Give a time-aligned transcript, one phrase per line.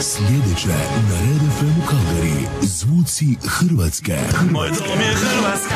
[0.00, 0.76] Sljedeća
[1.08, 4.18] na Red FM u Kalgari, zvuci Hrvatske.
[4.50, 5.74] Moj dom je Hrvatska,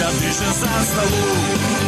[0.00, 1.83] ja pišem sastavu.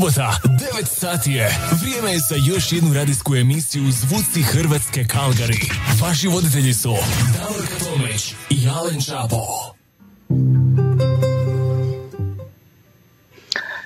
[0.00, 1.48] Subota, 9 sati je.
[1.82, 5.60] Vrijeme je za još jednu radijsku emisiju Zvuci Hrvatske Kalgari.
[6.02, 6.94] Vaši voditelji su
[7.38, 9.46] Davorka Tomić i Alen Čapo.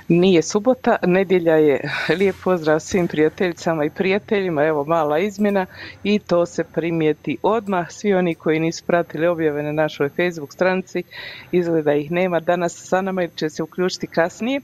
[0.09, 1.91] Nije subota, nedjelja je.
[2.19, 4.65] Lijep pozdrav svim prijateljicama i prijateljima.
[4.65, 5.67] Evo mala izmjena
[6.05, 7.91] i to se primijeti odmah.
[7.91, 11.03] Svi oni koji nisu pratili objave na našoj Facebook stranici,
[11.53, 14.61] izgleda ih nema danas sa nama jer će se uključiti kasnije.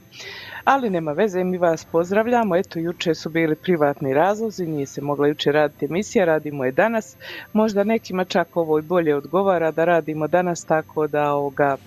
[0.63, 2.55] Ali nema veze, mi vas pozdravljamo.
[2.55, 7.15] Eto, jučer su bili privatni razlozi, nije se mogla jučer raditi emisija, radimo je danas.
[7.53, 11.77] Možda nekima čak ovo i bolje odgovara da radimo danas tako da ovoga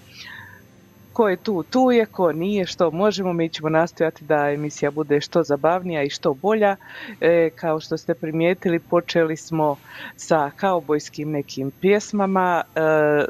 [1.15, 5.21] ko je tu, tu je, ko nije, što možemo, mi ćemo nastojati da emisija bude
[5.21, 6.77] što zabavnija i što bolja.
[7.21, 9.77] E, kao što ste primijetili, počeli smo
[10.17, 12.81] sa kaubojskim nekim pjesmama e,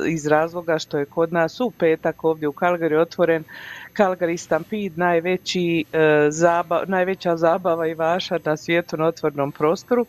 [0.08, 3.44] iz razloga što je kod nas u petak ovdje u Kalgari otvoren
[3.94, 10.06] Calgary Stampede, najveći, e, zaba, najveća zabava i vaša na svijetu na otvornom prostoru.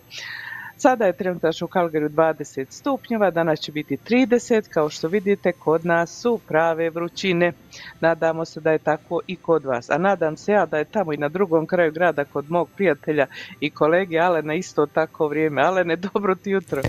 [0.78, 5.86] Sada je trenutačno u Calgaryu 20 stupnjeva, danas će biti 30, kao što vidite kod
[5.86, 7.52] nas su prave vrućine.
[8.00, 9.90] Nadamo se da je tako i kod vas.
[9.90, 13.26] A nadam se ja da je tamo i na drugom kraju grada kod mog prijatelja
[13.60, 15.62] i kolege Alena isto tako vrijeme.
[15.62, 16.82] Alene, dobro ti jutro.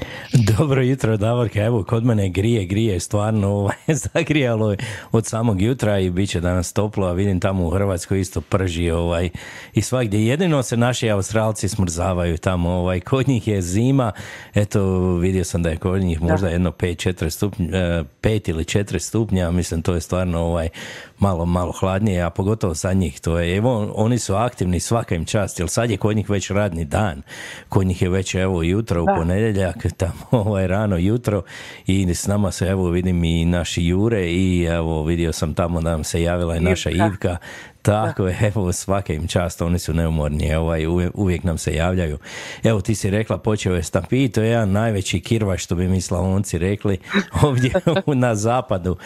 [0.58, 1.62] Dobro jutro, Davorka.
[1.62, 4.78] Evo, kod mene grije, grije, stvarno ovaj, zagrijalo je
[5.12, 8.90] od samog jutra i bit će danas toplo, a vidim tamo u Hrvatskoj isto prži
[8.90, 9.30] ovaj,
[9.74, 10.26] i svagdje.
[10.26, 14.12] Jedino se naši Australci smrzavaju tamo, ovaj, kod njih je zima,
[14.54, 17.68] eto vidio sam da je kod njih možda jedno 5, stupnja,
[18.22, 20.68] 5 ili 4 stupnja, mislim to je stvarno ovaj,
[21.18, 25.24] malo, malo hladnije, a pogotovo sa njih, to je, evo, oni su aktivni svaka im
[25.24, 27.22] čast, jer sad je kod njih već radni dan,
[27.68, 31.42] kod njih je već evo jutro u ponedjeljak, tamo ovaj rano jutro
[31.86, 35.90] i s nama se evo vidim i naši Jure i evo vidio sam tamo da
[35.90, 37.36] nam se javila i naša Ivka,
[37.86, 42.18] tako je, evo svaka im čast, oni su neumorni, ovaj, uvijek, nam se javljaju.
[42.64, 46.00] Evo ti si rekla, počeo je Stampede, to je jedan najveći kirvaš, što bi mi
[46.00, 46.98] slavonci rekli,
[47.46, 47.70] ovdje
[48.06, 48.96] na zapadu,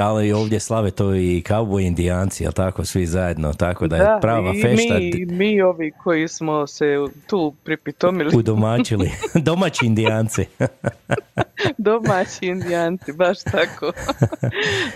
[0.00, 4.52] ali ovdje slave to i kauboj indijanci, jel tako, svi zajedno, tako da je prava
[4.62, 4.94] fešta.
[4.98, 6.96] Mi, mi ovi koji smo se
[7.26, 8.36] tu pripitomili.
[8.36, 9.10] Udomačili,
[9.48, 10.46] domaći indijanci.
[11.78, 13.92] domaći indijanci, baš tako.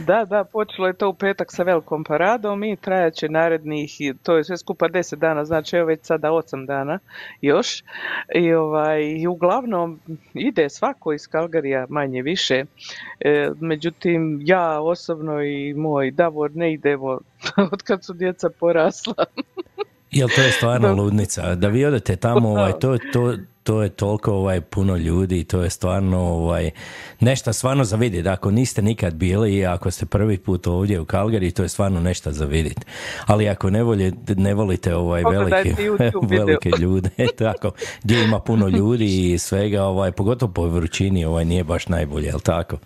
[0.07, 3.90] da, da, počelo je to u petak sa velikom paradom i traje će narednih,
[4.23, 6.99] to je sve skupa deset dana, znači evo već sada osam dana
[7.40, 7.83] još.
[8.35, 10.00] I, ovaj, i uglavnom
[10.35, 12.64] ide svako iz Kalgarija manje više.
[13.21, 17.18] E, međutim, ja osobno i moj Davor ne idemo
[17.73, 19.25] od kad su djeca porasla.
[20.11, 21.54] Jel to je stvarno ludnica?
[21.54, 25.71] Da vi odete tamo, ovaj, to, to, to je toliko ovaj, puno ljudi to je
[25.71, 26.71] stvarno ovaj,
[27.21, 28.28] nešto stvarno za vidjeti.
[28.28, 32.00] Ako niste nikad bili i ako ste prvi put ovdje u Kalgari, to je stvarno
[32.00, 32.83] nešto za vidjeti.
[33.26, 35.75] Ali ako ne, volite, ne volite ovaj, velike,
[36.37, 37.71] velike ljude, tako,
[38.02, 42.40] gdje ima puno ljudi i svega, ovaj, pogotovo po vrućini, ovaj, nije baš najbolje, jel
[42.40, 42.76] tako?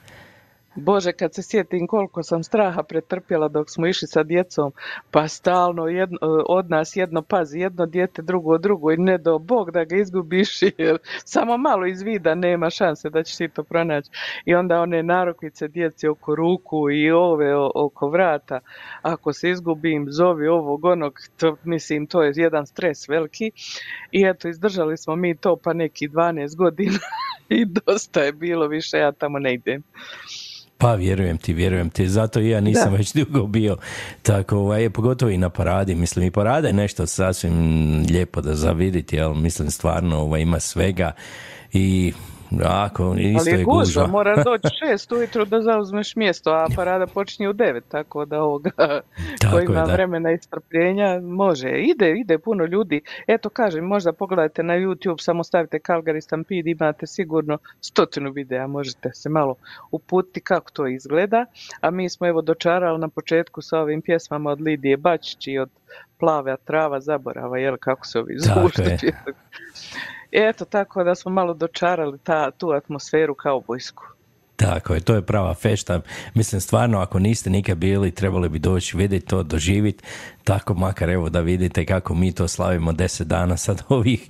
[0.79, 4.73] Bože, kad se sjetim koliko sam straha pretrpjela dok smo išli sa djecom,
[5.11, 6.19] pa stalno jedno,
[6.49, 10.63] od nas jedno pazi, jedno dijete, drugo drugo i ne do Bog da ga izgubiš
[10.79, 14.11] jer samo malo iz vida nema šanse da ćeš ti to pronaći.
[14.45, 18.61] I onda one narokvice djeci oko ruku i ove oko vrata,
[19.03, 23.51] ako se izgubim, zovi ovog onog, to, mislim to je jedan stres veliki.
[24.13, 26.99] I eto, izdržali smo mi to pa neki 12 godina
[27.49, 29.83] i dosta je bilo više, ja tamo ne idem.
[30.79, 33.77] Pa vjerujem ti, vjerujem ti, zato i ja nisam već dugo bio
[34.23, 39.21] tako, ovaj, pogotovo i na paradi, mislim i parada je nešto sasvim lijepo da zaviditi,
[39.21, 41.13] ali mislim stvarno ovaj, ima svega
[41.73, 42.13] i
[42.65, 44.07] ako, isto Ali je gužva.
[44.07, 48.71] mora doći šest ujutro da zauzmeš mjesto, a parada počinje u devet, tako da ovoga
[49.41, 51.71] tako ko ima vremena i strpljenja može.
[51.71, 53.01] Ide, ide puno ljudi.
[53.27, 59.11] Eto kažem, možda pogledajte na YouTube, samo stavite Calgary Stampede, imate sigurno stotinu videa, možete
[59.13, 59.55] se malo
[59.91, 61.45] uputiti kako to izgleda.
[61.81, 65.71] A mi smo evo dočarali na početku sa ovim pjesmama od Lidije Bačić i od
[66.19, 68.69] Plave trava zaborava, jel kako se ovi zovu
[70.33, 74.05] Eto, tako da smo malo dočarali ta, tu atmosferu kao vojsku.
[74.57, 76.01] Tako je, to je prava fešta.
[76.35, 80.05] Mislim, stvarno, ako niste nikad bili, trebali bi doći vidjeti to, doživjeti.
[80.45, 84.29] Tako makar, evo, da vidite kako mi to slavimo deset dana sad ovih.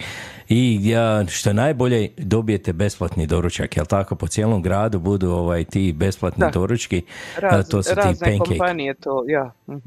[0.49, 4.15] I ja, što je najbolje, dobijete besplatni doručak, jel tako?
[4.15, 6.51] Po cijelom gradu budu ovaj, ti besplatni da.
[6.51, 7.03] doručki.
[7.37, 8.39] Raz, to su ti pancake.
[8.39, 9.53] kompanije to, ja.
[9.67, 9.83] uh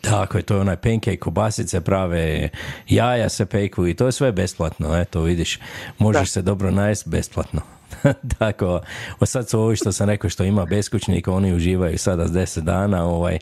[0.00, 2.48] tako je, to je onaj pancake, kobasice prave,
[2.88, 5.58] jaja se peku i to je sve besplatno, eto vidiš,
[5.98, 7.60] možeš se dobro najesti besplatno.
[8.38, 8.80] Tako,
[9.26, 13.04] sad su ovi što sam rekao što ima beskućnika, oni uživaju sada s deset dana,
[13.04, 13.38] ovaj,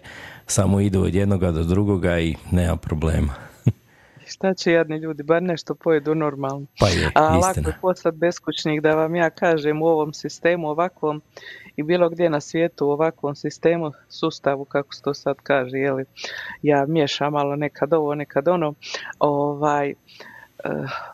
[0.47, 3.35] samo idu od jednoga do drugoga i nema problema.
[4.33, 6.67] šta će jadni ljudi, bar nešto pojedu normalno.
[6.81, 7.69] Pa je, A lako istina.
[7.69, 11.23] je poslat beskućnik da vam ja kažem u ovom sistemu ovakvom
[11.77, 16.05] i bilo gdje na svijetu u ovakvom sistemu, sustavu kako se to sad kaže, jeli,
[16.63, 18.75] ja miješam malo nekad ovo, nekad ono,
[19.19, 19.95] ovaj, eh,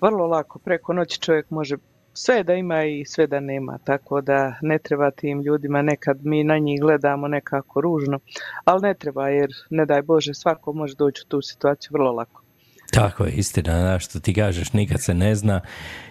[0.00, 1.76] vrlo lako, preko noći čovjek može
[2.14, 6.45] sve da ima i sve da nema, tako da ne treba tim ljudima, nekad mi
[6.45, 8.19] na njih gledamo nekako ružno,
[8.64, 12.42] ali ne treba jer ne daj Bože svako može doći u tu situaciju vrlo lako.
[12.92, 15.61] Tako je, istina, što ti kažeš, nikad se ne zna.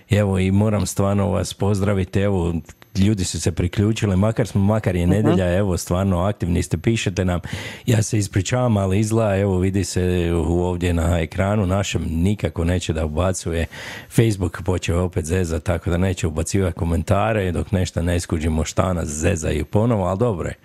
[0.10, 2.54] Evo i moram stvarno vas pozdraviti, evo,
[2.98, 7.40] ljudi su se priključili, makar smo, makar je nedjelja, evo, stvarno aktivni ste, pišete nam.
[7.86, 13.06] Ja se ispričavam, ali izgleda, evo, vidi se ovdje na ekranu našem, nikako neće da
[13.06, 13.66] ubacuje.
[14.10, 19.08] Facebook počeo opet zeza, tako da neće ubacivati komentare, dok nešto ne iskuđimo šta nas
[19.08, 20.56] zezaju ponovo, ali dobro je.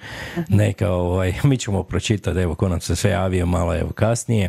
[0.48, 4.48] Neka, ovaj, mi ćemo pročitati, evo, ko nam se sve javio malo, evo, kasnije.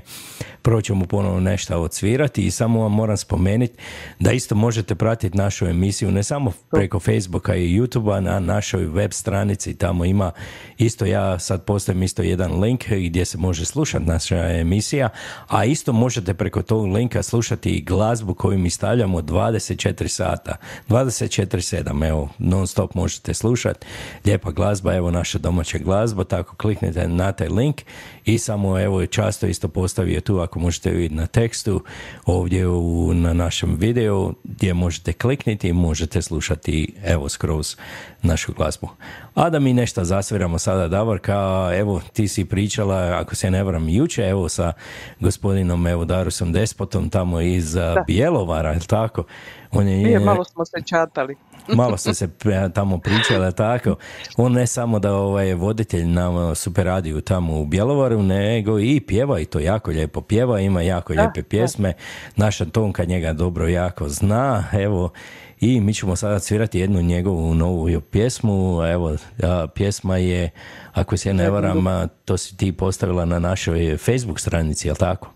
[0.62, 3.74] Prvo ćemo ponovo nešto odsvirati i samo vam moram spomenuti
[4.20, 9.12] da isto možete pratiti našu emisiju ne samo preko Facebooka i YouTubea na našoj web
[9.14, 10.32] stranici, tamo ima.
[10.78, 15.10] Isto ja sad postavim isto jedan link gdje se može slušati naša emisija,
[15.48, 20.56] a isto možete preko tog linka slušati i glazbu koju mi stavljamo 24 sata,
[20.90, 23.86] 24-7, evo, non stop možete slušati,
[24.26, 27.82] lijepa glazba, evo naša domaća glazba, tako kliknite na taj link
[28.28, 31.84] i samo evo často isto postavio tu ako možete vidjeti na tekstu
[32.26, 37.76] ovdje u, na našem videu gdje možete klikniti i možete slušati evo skroz
[38.22, 38.90] našu glazbu.
[39.36, 43.90] A da mi nešto zasviramo sada Davorka, evo ti si pričala ako se ne varam
[43.90, 44.74] juče evo sa
[45.20, 49.24] gospodinom evo Darusom Despotom tamo iz a, Bjelovara, je tako?
[49.72, 51.36] On je, Nije, malo smo se čatali.
[51.76, 53.96] Malo ste se p- tamo pričali, tako.
[54.38, 59.02] On ne samo da ovaj, je voditelj na super radiju tamo u Bjelovaru, nego i
[59.08, 61.94] pjeva i to jako lijepo pjeva, ima jako lijepe pjesme.
[62.36, 65.12] Naša Tonka njega dobro jako zna, evo,
[65.60, 70.50] i mi ćemo sada svirati jednu njegovu novu pjesmu, evo, a, pjesma je,
[70.94, 75.30] ako se ne varam, a, to si ti postavila na našoj Facebook stranici, jel tako?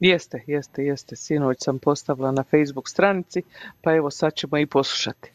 [0.00, 1.16] Jeste, jeste, jeste.
[1.16, 3.42] Sinoć sam postavila na Facebook stranici,
[3.82, 5.30] pa evo sad ćemo i poslušati.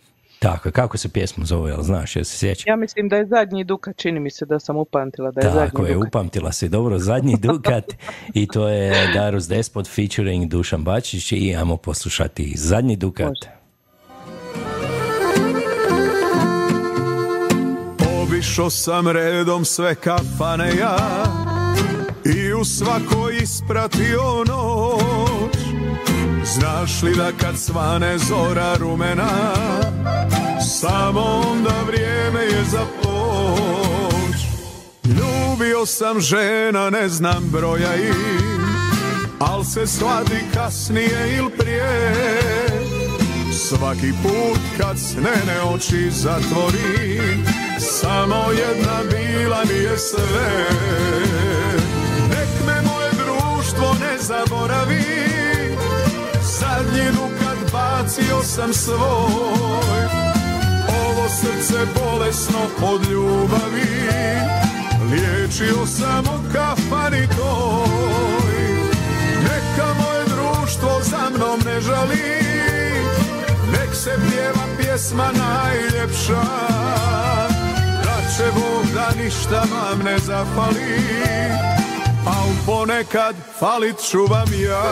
[0.45, 0.71] Tako, je.
[0.71, 2.63] kako se pjesma zove, jel znaš, jel se sjeća?
[2.67, 5.77] Ja mislim da je zadnji Dukat, čini mi se da sam upamtila da je Tako
[5.77, 6.07] zadnji je, Dukat.
[6.07, 7.85] upamtila si dobro zadnji Dukat
[8.33, 13.27] i to je Darus Despot featuring Dušan Bačić i ajmo poslušati zadnji Dukat.
[13.27, 13.55] Može.
[18.23, 20.97] Obišao sam redom sve kafane ja
[22.25, 25.57] I u svakoj ispratio noć
[26.45, 29.29] Znaš li da kad svane zora rumena
[30.65, 34.35] Samo onda vrijeme je za poć.
[35.03, 38.65] Ljubio sam žena, ne znam broja im
[39.39, 42.21] Al se shvati kasnije il prije.
[43.53, 47.45] Svaki put kad snene oči zatvorim
[47.79, 50.65] Samo jedna bila mi je sve.
[52.29, 55.03] Nek me moje društvo ne zaboravi
[56.59, 60.34] Zadnji dukat bacio sam svoj
[61.41, 63.85] srce bolesno od ljubavi
[65.11, 68.55] Liječio sam u kafani toj.
[69.41, 72.23] Neka moje društvo za mnom ne žali
[73.71, 76.41] Nek se pjeva pjesma najljepša.
[78.03, 81.01] Da će Bog da ništa vam ne zafali
[82.25, 84.83] Al ponekad falit ću vam ja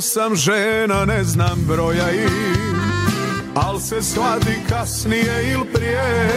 [0.00, 2.80] Sam žena, ne znam broja im
[3.54, 6.30] Al se shvati kasnije il prije.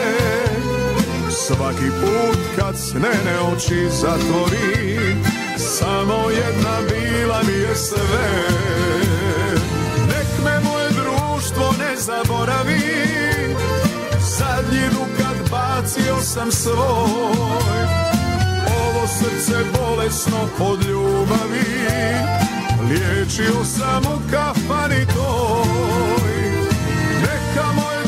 [1.29, 5.15] Svaki put kad snene oči zatvori
[5.57, 8.43] Samo jedna bila mi je sve.
[10.07, 12.81] Nek me moje društvo ne zaboravi
[14.37, 17.83] Zadnji dukat bacio sam svoj.
[18.79, 22.42] Ovo srce bolesno od ljubavi
[22.89, 26.43] Liječio sam u kafani toj
[27.21, 28.03] Neka moje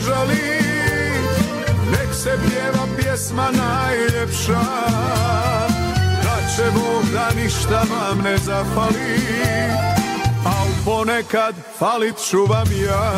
[0.00, 0.64] žali.
[1.90, 4.60] Nek se pjeva pjesma najljepša.
[6.22, 9.20] Da će Bog da ništa vam ne zafali.
[10.46, 13.12] Al ponekad falit ću vam ja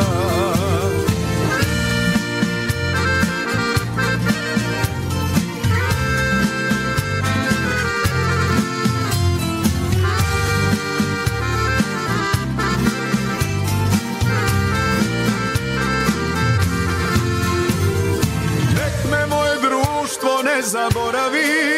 [20.67, 21.77] zaboravi.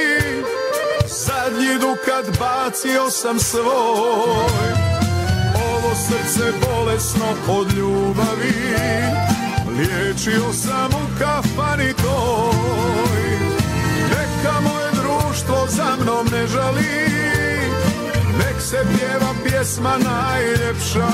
[1.08, 4.68] Zadnji dukat bacio sam svoj.
[5.54, 8.54] Ovo srce bolesno od ljubavi.
[9.78, 13.38] Liječio sam u kafani toj.
[14.10, 17.08] Neka moje društvo za mnom ne žali.
[18.38, 21.08] Nek se pjeva pjesma najljepša.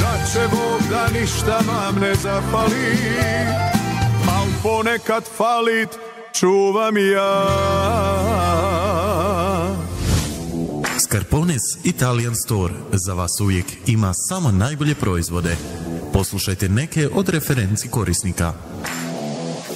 [0.00, 2.98] Da će Bog da ništa vam ne zafali.
[4.36, 7.48] Al ponekad falit čuvam ja
[11.08, 15.56] Scarpones Italian Store za vas uvijek ima samo najbolje proizvode.
[16.12, 18.52] Poslušajte neke od referenci korisnika.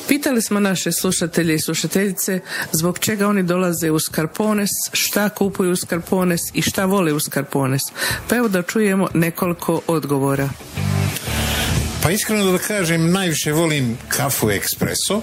[0.08, 2.40] Pitali smo naše slušatelje i slušateljice
[2.72, 7.82] zbog čega oni dolaze u Skarpones, šta kupuju u Skarpones i šta vole u Skarpones.
[8.28, 10.48] Pa evo da čujemo nekoliko odgovora.
[12.02, 15.22] Pa iskreno da kažem, najviše volim kafu espresso.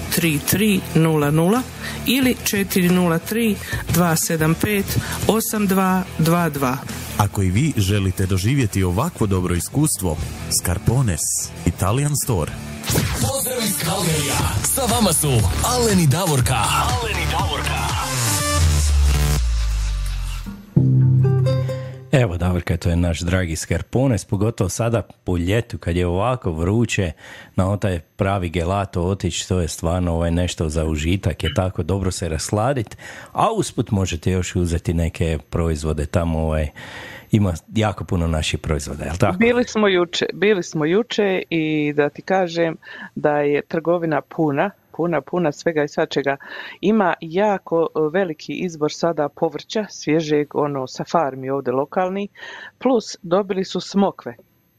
[0.17, 1.61] 3300
[2.07, 3.55] ili 403
[3.93, 4.83] 275
[5.27, 6.75] 8222.
[7.17, 10.17] Ako i vi želite doživjeti ovakvo dobro iskustvo,
[10.61, 11.21] Scarpones
[11.65, 12.51] Italian Store.
[13.21, 14.39] Pozdrav iz Kalgarija.
[14.75, 15.31] Sa vama su
[15.65, 16.55] Alen i Davorka.
[16.55, 17.90] Alen i Davorka.
[22.11, 27.11] Evo, Davorka, to je naš dragi Skarpones, pogotovo sada po ljetu kad je ovako vruće,
[27.55, 32.11] na taj pravi gelato otići, to je stvarno ovaj nešto za užitak, je tako dobro
[32.11, 32.97] se rasladiti,
[33.31, 36.67] a usput možete još uzeti neke proizvode tamo, ovaj,
[37.31, 39.37] ima jako puno naših proizvoda, jel tako?
[39.37, 42.77] Bili smo juče, bili smo juče i da ti kažem
[43.15, 46.37] da je trgovina puna, puna, puna svega i svačega.
[46.81, 52.27] Ima jako e, veliki izbor sada povrća, svježeg, ono, sa farmi ovdje lokalni,
[52.79, 54.35] plus dobili su smokve.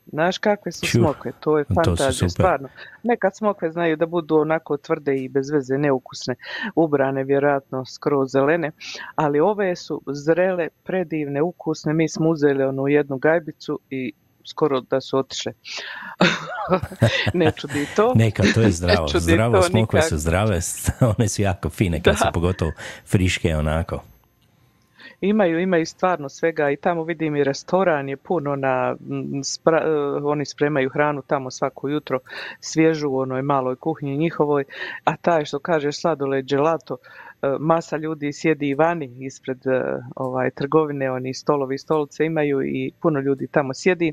[0.06, 2.68] Znaš kakve su Ču, smokve, to je fantazija, stvarno.
[3.02, 6.34] Nekad smokve znaju da budu onako tvrde i bez veze neukusne,
[6.74, 8.70] ubrane vjerojatno skroz zelene,
[9.14, 14.12] ali ove su zrele, predivne, ukusne, mi smo uzeli onu jednu gajbicu i
[14.44, 15.52] skoro da su otišle.
[17.34, 18.12] ne čudi to.
[18.14, 19.08] Neka, to je zdravo.
[19.08, 20.58] Zdravo smokve su zdrave,
[21.18, 22.18] one su jako fine kad Da.
[22.18, 22.72] su pogotovo
[23.06, 24.02] friške onako.
[25.20, 28.96] Imaju, imaju stvarno svega i tamo vidim i restoran je puno na,
[29.40, 29.82] spra-
[30.18, 32.18] eh, oni spremaju hranu tamo svako jutro,
[32.60, 34.64] svježu u onoj maloj kuhinji njihovoj,
[35.04, 36.96] a taj što kaže sladoled gelato,
[37.60, 42.92] masa ljudi sjedi i vani ispred eh, ovaj trgovine, oni stolovi i stolice imaju i
[43.02, 44.12] puno ljudi tamo sjedi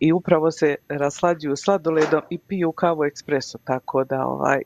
[0.00, 4.62] i upravo se raslađuju sladoledom i piju kavu ekspreso, tako da ovaj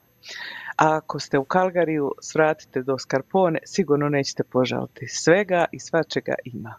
[0.76, 5.06] ako ste u Kalgariju, svratite do Skarpone, sigurno nećete požaliti.
[5.06, 6.74] Svega i svačega ima.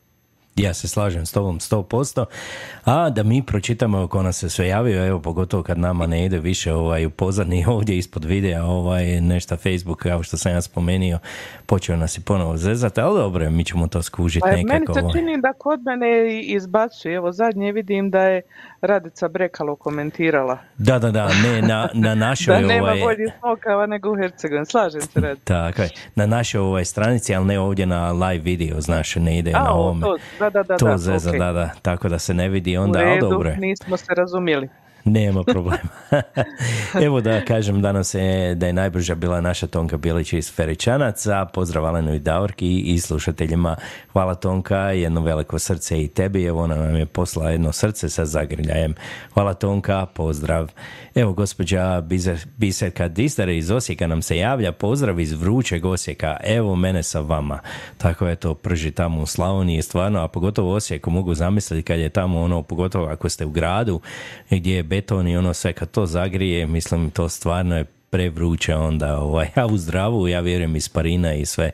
[0.60, 2.26] Ja se slažem s tobom 100%.
[2.86, 6.40] A da mi pročitamo ko nas se sve javio, evo pogotovo kad nama ne ide
[6.40, 7.12] više ovaj, u
[7.76, 11.20] ovdje ispod videa ovaj, nešto Facebook, kao što sam ja spomenio,
[11.66, 14.94] počeo nas i ponovo zezati, ali dobro, mi ćemo to skužiti Pa meni nekako.
[14.94, 15.14] se ovaj.
[15.14, 17.16] čini da kod mene izbacuje.
[17.16, 18.42] Evo zadnje vidim da je
[18.82, 20.58] Radica Brekalo komentirala.
[20.78, 22.62] Da, da, da, ne, na, na našoj...
[22.62, 24.66] Da nema ovaj, bolji smokava nego u Hercegovini.
[24.66, 25.44] Slažem se Radica.
[25.44, 29.52] Tako je, na našoj ovaj stranici, ali ne ovdje na live video, znaš, ne ide
[29.56, 30.02] A, na ovome.
[30.02, 31.38] to, da, da, da, to da, zeza, ok.
[31.38, 33.58] da, da, tako da se ne vidi U onda, ali redu, dobro je.
[33.58, 34.70] nismo se razumjeli.
[35.10, 35.90] Nema problema.
[37.06, 41.46] Evo da kažem danas je, da je najbrža bila naša Tonka Bilić iz Feričanaca.
[41.46, 43.76] Pozdrav Alenu i Davorki i slušateljima.
[44.12, 46.44] Hvala Tonka, jedno veliko srce i tebi.
[46.44, 48.96] Evo ona nam je poslala jedno srce sa zagrljajem.
[49.34, 50.72] Hvala Tonka, pozdrav.
[51.16, 52.04] Evo gospođa
[52.58, 54.72] Biserka Disdare iz Osijeka nam se javlja.
[54.72, 56.38] Pozdrav iz vrućeg Osijeka.
[56.44, 57.60] Evo mene sa vama.
[57.98, 62.10] Tako je to prži tamo u Slavoniji stvarno, a pogotovo Osijeku mogu zamisliti kad je
[62.10, 64.02] tamo ono, pogotovo ako ste u gradu
[64.50, 69.18] gdje je beton i ono sve kad to zagrije, mislim to stvarno je prevruće onda,
[69.18, 71.72] ovaj, a u zdravu ja vjerujem iz parina i sve,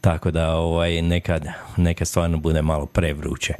[0.00, 3.54] tako da ovaj, nekad, nekad stvarno bude malo prevruće.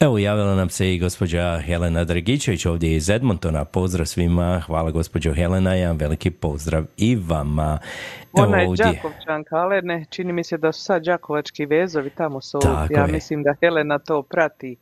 [0.00, 3.64] Evo, javila nam se i gospođa Helena Dragičević ovdje iz Edmontona.
[3.64, 7.78] Pozdrav svima, hvala gospođo Helena, jedan veliki pozdrav i vama.
[8.38, 12.10] Evo Ona je ovdje, Đakovčanka, ali ne, čini mi se da su sad Đakovački vezovi
[12.10, 12.58] tamo su.
[12.90, 13.12] Ja je.
[13.12, 14.76] mislim da Helena to prati.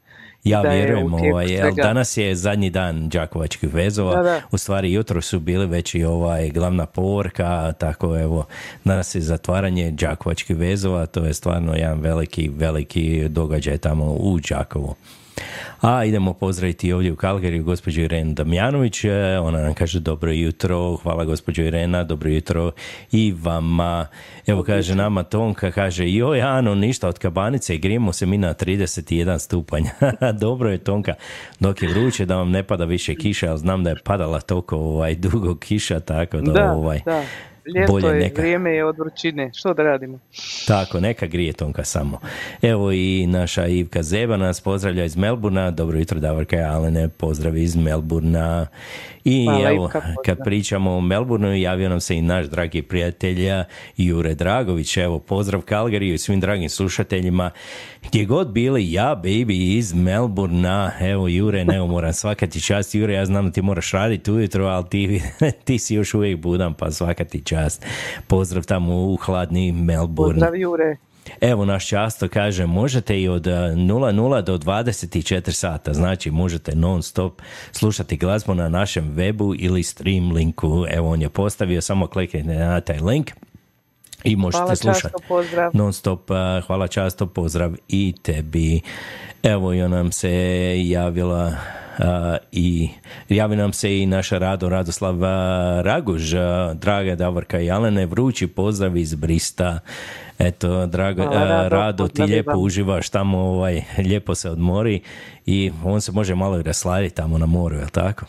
[0.44, 4.40] Ja vjerujem, ovaj, jel danas je zadnji dan Đakovačkih vezova, Da, da.
[4.50, 8.44] u stvari jutro su bili već i ovaj glavna povorka, tako evo,
[8.85, 14.94] danas je zatvaranje Đakovačkih vezova, to je stvarno jedan veliki, veliki događaj tamo u Đakovu.
[15.85, 20.97] A idemo pozdraviti ovdje u Kalgariju gospođu Irenu Damjanović, e, ona nam kaže dobro jutro,
[20.97, 22.73] hvala gospođo Irena, dobro jutro
[23.12, 24.07] i vama.
[24.47, 29.38] Evo kaže nama Tonka, kaže joj Ano, ništa od kabanice, grijemo se mi na 31
[29.38, 29.85] stupanj.
[30.40, 31.14] dobro je Tonka,
[31.61, 34.77] dok je vruće da vam ne pada više kiša, ali znam da je padala toliko
[34.77, 37.23] ovaj, dugo kiša, tako da, Da, ovaj, da.
[37.74, 38.42] Ljeto bolje je, neka.
[38.42, 39.50] vrijeme je od vrućine.
[39.55, 40.18] Što da radimo?
[40.66, 42.20] Tako, neka grije Tonka samo.
[42.62, 45.70] Evo i naša Ivka Zeba nas pozdravlja iz Melburna.
[45.70, 48.66] Dobro jutro, Davorka Alene, pozdrav iz Melburna.
[49.25, 49.91] I Hvala, evo,
[50.25, 53.39] kad pričamo o Melbourneu, javio nam se i naš dragi prijatelj
[53.97, 54.97] Jure Dragović.
[54.97, 57.51] Evo, pozdrav Kalgariju i svim dragim slušateljima.
[58.03, 60.93] Gdje god bili, ja, baby, iz Melburna.
[61.01, 62.95] Evo, Jure, neumoran, svaka ti čast.
[62.95, 65.23] Jure, ja znam da ti moraš raditi ujutro, ali ti,
[65.65, 67.87] ti si još uvijek budan, pa svaka ti čast.
[68.27, 70.35] Pozdrav tamo u hladni Melbourne.
[70.35, 70.97] Pozdrav Jure.
[71.41, 77.03] Evo naš často kaže, možete i od eh, 00 do 24 sata, znači možete non
[77.03, 80.85] stop slušati glazbu na našem webu ili stream linku.
[80.91, 83.31] Evo on je postavio, samo kliknite na taj link
[84.25, 85.71] i možete Hvala slušati často, pozdrav.
[85.75, 86.31] non stop.
[86.31, 86.35] eh,
[86.67, 88.81] Hvala často, pozdrav i tebi.
[89.43, 90.31] Evo i nam se
[90.79, 91.53] javila
[92.52, 92.88] i
[93.28, 98.46] javi nam se i naša Rado Radoslav a, Raguž, a, draga Davorka i Alene, vrući
[98.46, 99.78] pozdrav iz Brista.
[100.38, 105.00] Eto, drago, Hvala, Rado, Rado, ti lijepo uživaš tamo, ovaj, lijepo se odmori
[105.46, 108.26] i on se može malo i rasladiti tamo na moru, jel tako?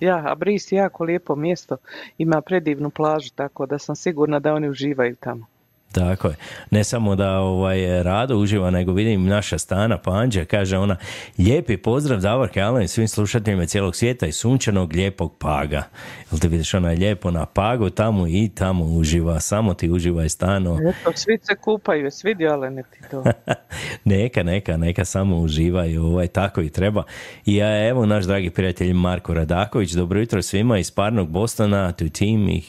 [0.00, 1.76] Ja, a Bris je jako lijepo mjesto.
[2.18, 5.46] Ima predivnu plažu, tako da sam sigurna da oni uživaju tamo.
[5.92, 6.34] Tako je.
[6.70, 10.96] Ne samo da ovaj Rado uživa, nego vidim naša Stana Panđa, kaže ona,
[11.38, 15.82] lijepi pozdrav Davorke Alen i svim slušateljima cijelog svijeta i sunčanog lijepog Paga.
[16.30, 20.28] Jel te vidiš, ona je lijepo na Pagu, tamo i tamo uživa, samo ti uživaj
[20.28, 20.78] stano.
[20.88, 23.24] Eto, svi se kupaju, vidio Alene ti to?
[24.04, 27.02] neka, neka, neka samo uživaju, ovaj, tako i treba.
[27.46, 32.08] I ja, evo naš dragi prijatelj Marko Radaković, dobro jutro svima iz parnog Bostona, tu
[32.08, 32.62] tim i,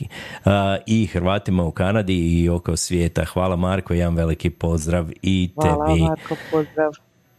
[0.45, 3.09] a, i Hrvatima u Kanadi i oko svijeta.
[3.34, 6.02] Hvala Marko, jedan veliki pozdrav i Hvala tebi.
[6.02, 6.91] Marko, pozdrav.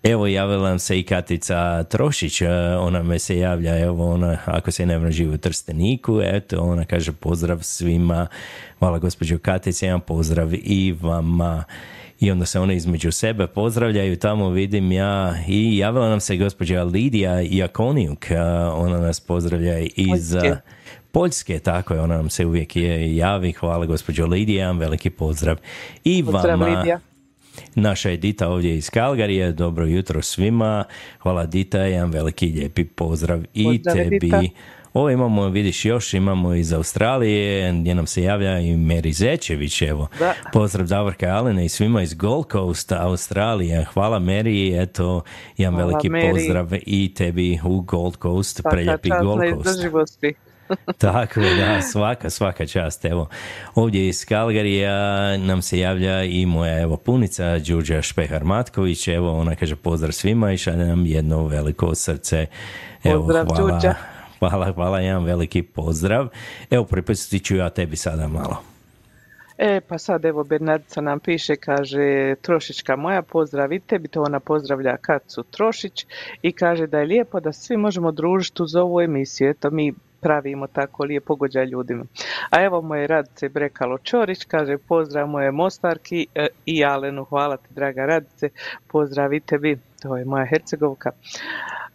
[0.02, 4.70] Evo javila nam se i Katica Trošić, e, ona me se javlja, evo ona, ako
[4.70, 8.26] se ne vrlo živi u Trsteniku, eto, ona kaže pozdrav svima,
[8.78, 11.64] hvala gospođo Katice, jedan pozdrav i vama.
[12.20, 16.82] I onda se one između sebe pozdravljaju, tamo vidim ja i javila nam se gospođa
[16.82, 18.40] Lidija Jakonijuk, e,
[18.74, 20.34] ona nas pozdravlja iz
[21.12, 21.58] Poljske.
[21.58, 25.56] tako je, ona nam se uvijek je javi, hvala gospođo Lidija, jedan veliki pozdrav
[26.04, 26.78] i Pozdrav, vama.
[26.78, 27.00] Lidija.
[27.74, 30.84] Naša je Dita ovdje iz Kalgarije, dobro jutro svima,
[31.18, 34.18] hvala Dita, jedan veliki lijepi pozdrav i Pozdrav, tebi.
[34.18, 34.42] Dita.
[34.94, 40.08] Ovo imamo, vidiš još, imamo iz Australije, gdje nam se javlja i Meri Zečević, evo.
[40.18, 40.34] Da.
[40.52, 43.84] Pozdrav Davorka Alena i svima iz Gold Coast, Australije.
[43.84, 45.22] Hvala Meri, eto,
[45.56, 46.32] jedan Hvala, veliki Mary.
[46.32, 50.24] pozdrav i tebi u Gold Coast, preljepi Gold Coast.
[50.98, 53.04] Tako je, da, svaka, svaka čast.
[53.04, 53.28] Evo,
[53.74, 59.16] ovdje iz Kalgarija nam se javlja i moja evo punica Đurđa Špehar-Matković.
[59.16, 62.46] Evo, ona kaže pozdrav svima i šalje nam jedno veliko srce.
[63.04, 63.94] Evo, Pozdrav, hvala, Đurđa.
[64.38, 66.28] hvala, hvala, jedan veliki pozdrav.
[66.70, 68.62] Evo, pripustit ću ja tebi sada malo.
[69.62, 74.40] E, pa sad evo Bernardica nam piše, kaže Trošićka moja, pozdrav i tebi, to ona
[74.40, 76.06] pozdravlja Kacu Trošić
[76.42, 80.66] i kaže da je lijepo da svi možemo družiti uz ovu emisiju, eto mi pravimo
[80.66, 82.04] tako lijep pogođaj ljudima.
[82.50, 87.68] A evo moje Radice Brekalo Čorić, kaže pozdrav moje Mostarki e, i Alenu, hvala ti
[87.70, 88.48] draga Radice,
[88.86, 91.10] pozdrav i tebi, to je moja Hercegovka.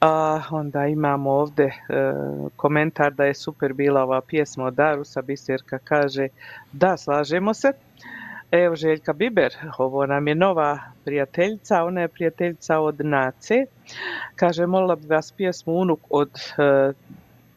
[0.01, 1.73] A, onda imamo ovdje e,
[2.55, 6.27] komentar da je super bila ova pjesma od Darusa, Biserka kaže
[6.71, 7.71] da slažemo se.
[8.51, 13.65] Evo Željka Biber, ovo nam je nova prijateljica, ona je prijateljica od Nace.
[14.35, 16.93] Kaže, molila bi vas pjesmu Unuk od e,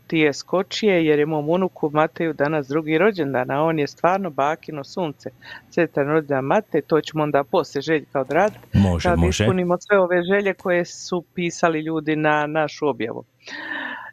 [0.08, 4.84] Tije Skočije, jer je mom unuku Mateju danas drugi rođendan, a on je stvarno bakino
[4.84, 5.30] sunce.
[5.70, 8.78] Sretan rođendan Mate, to ćemo onda poslije Željka odraditi.
[8.78, 9.44] Može, da može.
[9.44, 13.24] ispunimo sve ove želje koje su pisali ljudi na našu objavu.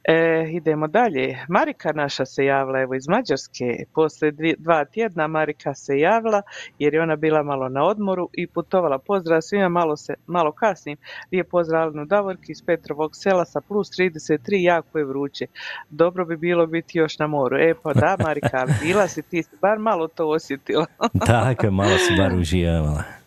[0.08, 1.46] E, idemo dalje.
[1.50, 3.86] Marika naša se javila evo iz Mađarske.
[3.94, 6.42] Poslije dva tjedna Marika se javila
[6.80, 8.98] jer je ona bila malo na odmoru i putovala.
[8.98, 10.98] Pozdrav svima, malo, se, malo kasnim.
[11.32, 15.46] Lijep pozdrav Alenu Davorki iz Petrovog sela sa plus 33, jako je vruće.
[15.90, 17.58] Dobro bi bilo biti još na moru.
[17.58, 20.86] E pa da Marika, bila si ti, bar malo to osjetila.
[21.28, 23.25] Tako malo si bar uživala.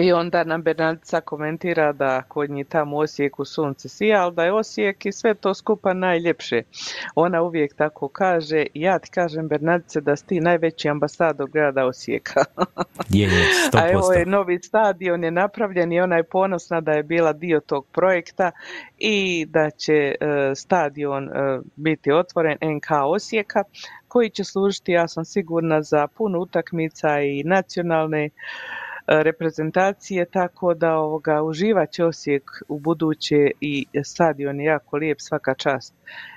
[0.00, 4.44] I onda nam Bernardica komentira da kod njih tamo u Osijeku sunce sija, ali da
[4.44, 6.62] je Osijek i sve to skupa najljepše.
[7.14, 12.44] Ona uvijek tako kaže, ja ti kažem Bernardice da si ti najveći ambasador grada Osijeka.
[13.08, 16.92] Je, je, sto A evo je novi stadion je napravljen i ona je ponosna da
[16.92, 18.50] je bila dio tog projekta
[18.98, 20.14] i da će e,
[20.54, 23.62] stadion e, biti otvoren NK Osijeka
[24.08, 28.30] koji će služiti, ja sam sigurna, za puno utakmica i nacionalne
[29.08, 35.54] reprezentacije, tako da ovoga uživat će Osijek u buduće i stadion je jako lijep, svaka
[35.54, 35.94] čast.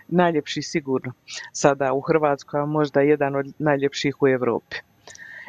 [0.08, 1.14] Najljepši sigurno
[1.54, 4.78] sada u Hrvatskoj, a možda jedan od najljepših u Europi.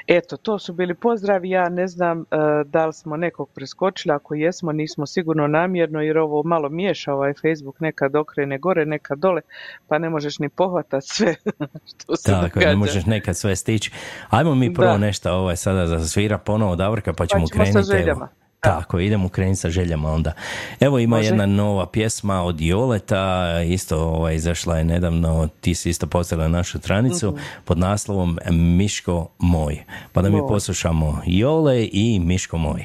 [0.09, 2.25] Eto, to su bili pozdravi, ja ne znam e,
[2.65, 7.33] da li smo nekog preskočili, ako jesmo nismo sigurno namjerno jer ovo malo miješa ovaj
[7.35, 9.41] Facebook, nekad okrene gore, nekad dole,
[9.88, 11.35] pa ne možeš ni pohvatat sve
[11.91, 12.69] što se Tako događa.
[12.69, 13.91] ne možeš nekad sve stići.
[14.31, 14.99] Ajmo mi prvo Da.
[14.99, 17.93] nešto ovaj sada zasvira ponovo Davorka pa ćemo, ćemo sa krenuti.
[17.93, 17.99] evo.
[17.99, 18.29] željama.
[18.62, 20.33] Tako, idemo krenuti sa željama onda.
[20.81, 21.29] Evo ima Može.
[21.29, 23.22] jedna nova pjesma od Joleta,
[23.62, 27.40] isto ovaj, izašla je nedavno, ti si isto postavila našu stranicu Mhm.
[27.64, 29.83] pod naslovom Miško moj.
[30.12, 32.85] Pa da mi poslušamo Jole i Miško moj.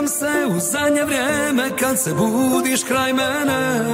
[0.00, 3.84] Pitam se u zadnje vrijeme kad se budiš kraj mene.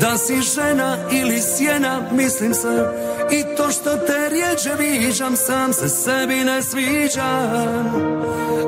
[0.00, 2.86] Da si žena ili sjena, mislim se.
[3.30, 7.92] I to što te rijeđe viđam, sam se sebi ne sviđam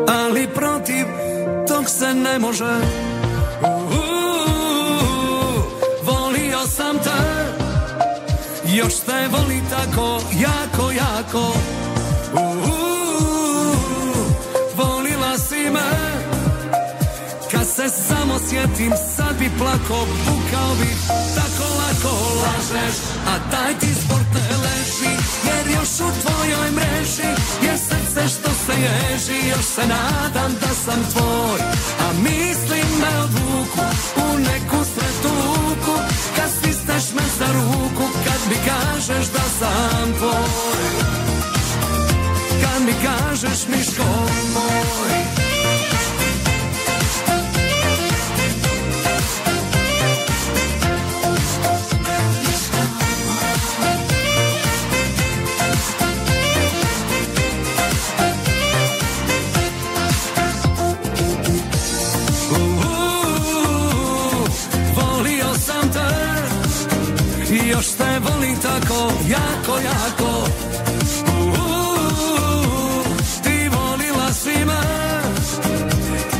[0.09, 1.07] Ali protiv
[1.69, 2.75] tog se ne može.
[6.03, 7.11] Volio sam te.
[8.75, 11.53] Još te voli tako jako, jako
[17.77, 20.91] se samo sjetim sad bi plako Bukao bi.
[21.37, 22.97] Tako lako lažeš
[23.31, 25.13] A taj ti sport ne leži
[25.49, 27.31] Jer još u tvojoj mreži
[27.67, 29.49] Je srce što se ježi.
[29.49, 31.61] Još se nadam da sam tvoj
[32.05, 33.83] A mislim me odvuku
[34.17, 35.97] U neku sretu luku
[36.37, 40.93] Kad stisneš me za ruku Kad mi kažeš da sam tvoj.
[42.63, 44.05] Kad mi kažeš Miško
[44.55, 45.46] moj
[67.69, 70.49] još te volim tako jako, jako.
[71.39, 73.05] Uuu,
[73.43, 74.83] Ti volila si me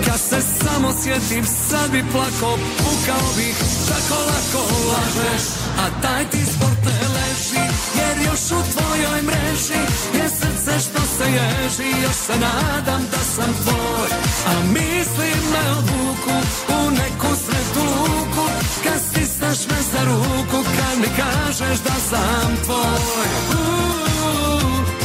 [0.05, 3.57] Kad se samo sjetim sad bi plako Pukao bih.
[3.89, 5.43] Tako lako lažeš
[5.79, 7.65] A taj ti sport ne leži.
[7.99, 9.83] Jer još u tvojoj mreži
[10.15, 12.03] Je srce što se ježi.
[12.03, 14.09] Još se nadam da sam tvoj
[14.47, 16.35] A mislim me odvuku
[16.69, 18.51] U neku sretu luku.
[18.85, 20.36] Kad stisneš me za ruku
[20.97, 23.27] kad mi kažeš da sam tvoj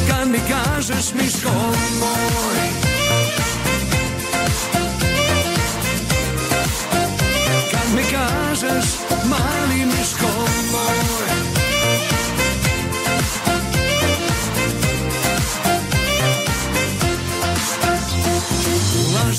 [0.09, 1.49] Kad mi kažeš miško
[1.99, 2.61] moj.
[7.71, 8.85] Kad mi kažeš
[9.25, 10.00] mali mi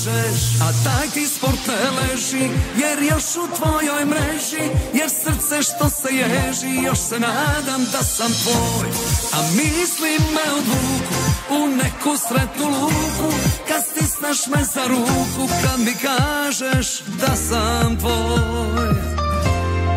[0.05, 6.15] A taj ti sport ne leži Jer još u tvojoj mreži Jer srce što se
[6.15, 8.89] ježi Još se nadam da sam tvoj.
[9.33, 13.33] A misli me odvuku U neku sretnu luku
[13.67, 18.93] Kad stisneš me za ruku Kad mi kažeš da sam tvoj.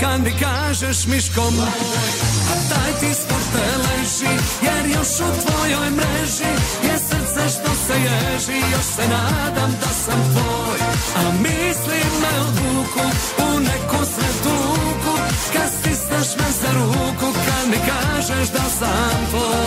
[0.00, 2.12] Kad mi kažeš Miško moj
[2.52, 7.05] A taj ti sport ne leži Jer još u tvojoj mreži Je
[7.48, 10.78] srce što se ježi Još se nadam da sam tvoj
[11.16, 13.00] A misli me odvuku
[13.38, 15.18] U neku sretu luku
[15.52, 19.66] Kad stisneš me za ruku Kad mi kažeš da sam tvoj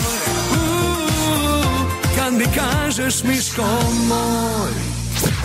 [0.52, 3.66] Uuu, Kad mi kažeš Miško
[4.08, 4.72] moj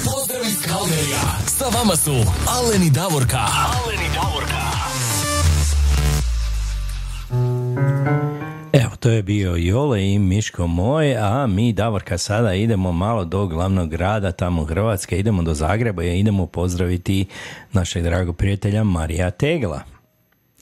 [0.05, 1.21] Pozdrav iz Kalgerija.
[1.59, 3.39] Sa vama su Aleni Davorka.
[3.39, 4.74] Aleni Davorka.
[8.83, 13.47] Evo, to je bio Jole i Miško moj, a mi Davorka sada idemo malo do
[13.47, 17.27] glavnog grada tamo Hrvatske, idemo do Zagreba i idemo pozdraviti
[17.73, 19.81] našeg dragog prijatelja Marija Tegla.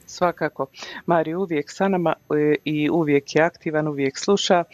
[0.07, 0.67] Svakako.
[1.07, 4.65] Mari uvijek sa nama e, i uvijek je aktivan, uvijek sluša.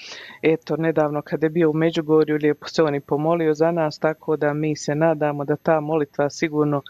[0.43, 4.37] Eto, nedavno kada je bio u Međugorju, lijepo se on i pomolio za nas, tako
[4.37, 6.83] da mi se nadamo da ta molitva sigurno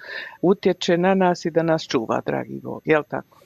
[0.43, 2.83] utječe na nas i da nas čuva, dragi Bog.
[2.85, 3.39] Jel tako?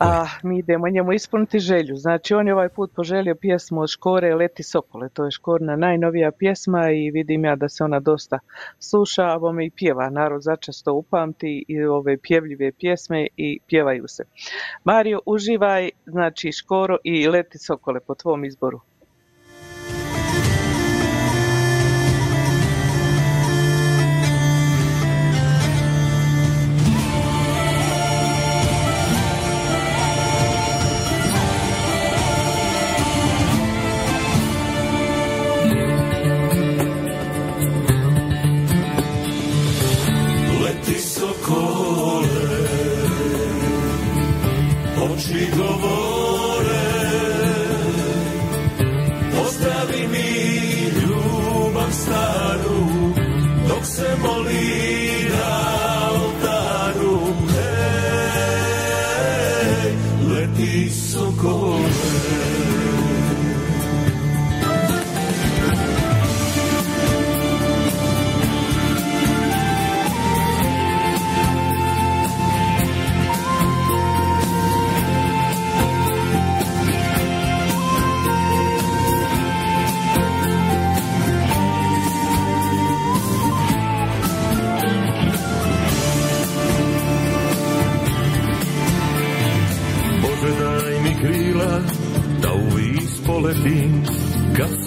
[0.00, 1.96] A mi idemo njemu ispuniti želju.
[1.96, 5.08] Znači on je ovaj put poželio pjesmu od Škore Leti Sokole.
[5.08, 8.38] To je Škorna najnovija pjesma i vidim ja da se ona dosta
[8.78, 10.10] sluša, a bome i pjeva.
[10.10, 14.24] Narod začesto upamti i ove pjevljive pjesme i pjevaju se.
[14.84, 18.80] Mario, uživaj, znači Škoro i Leti Sokole po tvom izboru.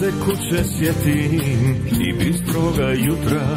[0.06, 1.40] Se kuće sjetim
[2.00, 3.56] i bistroga jutra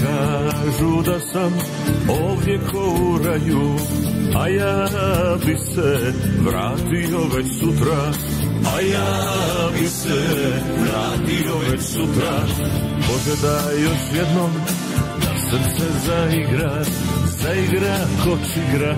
[0.00, 1.52] Kažu da sam
[2.08, 3.76] ovdje ko u raju
[4.36, 4.88] A ja
[5.46, 6.12] bi se
[6.46, 8.12] vratio već sutra.
[8.76, 10.18] A ja bi se
[10.78, 12.36] vratio već sutra.
[12.96, 14.50] Bože daj još jednom
[15.22, 16.84] da srce zaigra
[17.42, 18.96] Zaigra kočigra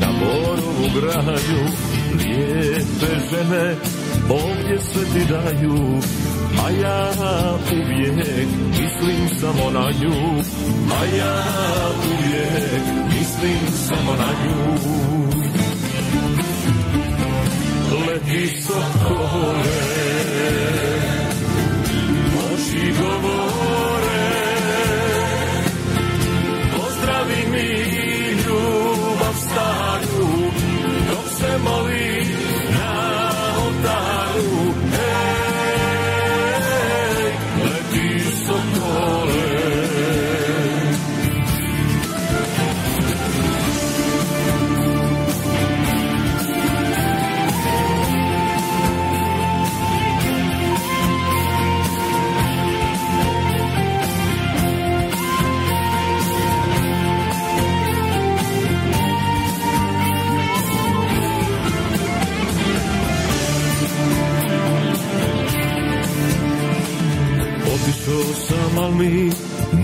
[0.00, 1.64] na morovu granju
[2.18, 3.74] Lijepe žene
[4.28, 6.00] ovdje se ti daju
[6.62, 7.10] A ja
[7.72, 10.42] uvijek mislim samo na nju
[11.00, 11.44] A ja
[12.04, 12.82] uvijek
[13.14, 14.74] mislim samo na nju
[18.06, 20.04] Leti sokole
[68.78, 69.30] al mi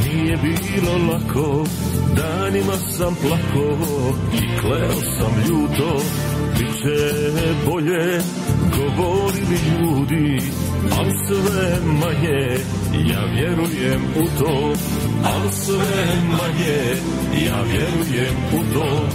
[0.05, 1.65] nije bilo lako.
[2.17, 3.77] Danima sam plako
[4.35, 6.03] i kleo sam ljuto.
[6.59, 7.31] Biće
[7.67, 8.21] bolje,
[8.77, 10.43] govorili ljudi,
[10.99, 12.59] al sve manje
[13.11, 14.73] ja vjerujem u to,
[15.25, 16.83] al sve manje
[17.47, 19.09] ja vjerujem u to.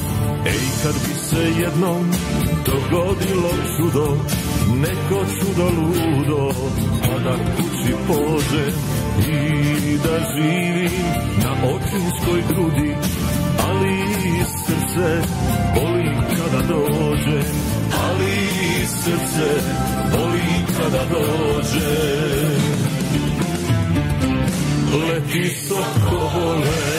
[0.45, 2.11] Ej, kad bi se jednom
[2.65, 4.17] dogodilo čudo,
[4.76, 6.51] neko čudo ludo,
[7.03, 10.91] a da kući pođe i da živim
[11.43, 12.95] na očinskoj grudi,
[13.70, 14.05] ali
[14.45, 15.22] srce
[15.76, 16.05] boli
[16.38, 17.41] kada dođe,
[18.03, 18.36] ali
[18.88, 19.49] srce
[20.11, 21.95] boli kada dođe.
[25.09, 26.95] Leti sokole,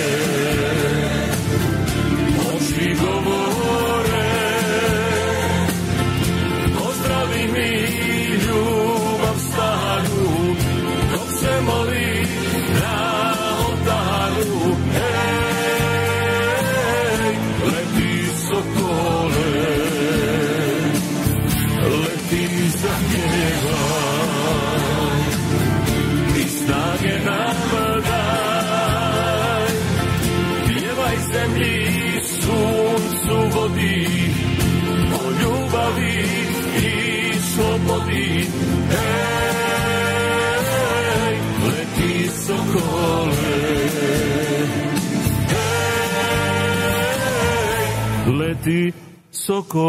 [48.66, 48.92] leti
[49.30, 49.86] sokole.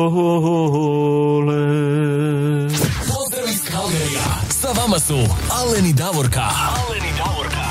[2.99, 4.23] Pozdrav iz Kalgerija.
[4.49, 5.13] Sa vama su
[5.51, 6.41] Alen i Davorka.
[6.41, 7.67] Alen i Davorka.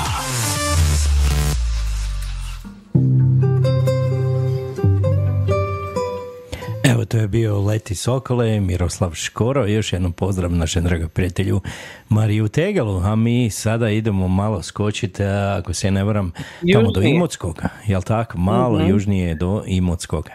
[6.83, 11.61] Evo to je bio Leti Sokole, Miroslav Škoro, još jednom pozdrav našem dragom prijatelju
[12.09, 16.31] Mariju Tegalu, a mi sada idemo malo skočiti, ako se ne varam,
[16.73, 17.15] tamo do Južnije.
[17.15, 18.37] Imotskoga, jel tako?
[18.37, 18.89] Malo Mhm.
[18.89, 20.31] južnije do Imotskoga.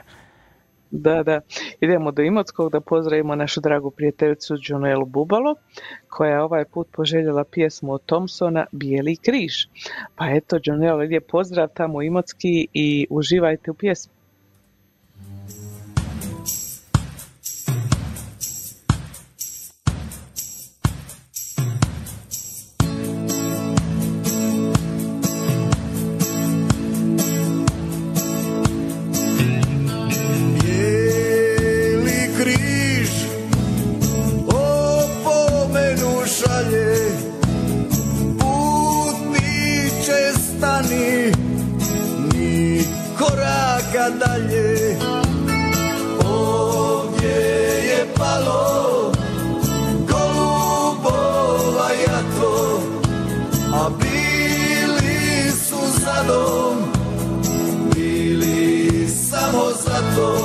[0.93, 1.41] Da, da.
[1.81, 5.55] Idemo do Imotskog da pozdravimo našu dragu prijateljicu Džunelu Bubalo,
[6.09, 9.55] koja je ovaj put poželjela pjesmu od Thompsona Bijeli križ.
[10.17, 14.22] Pa eto, Džunela, lijep pozdrav tamo Imotski i uživajte u pjesmi.
[43.93, 44.97] Koraka dalje.
[46.25, 47.29] Ovdje
[47.89, 49.13] je palo
[50.09, 52.81] Golubova jato
[53.73, 56.77] A bili su zadom
[57.95, 60.42] Bili samo zato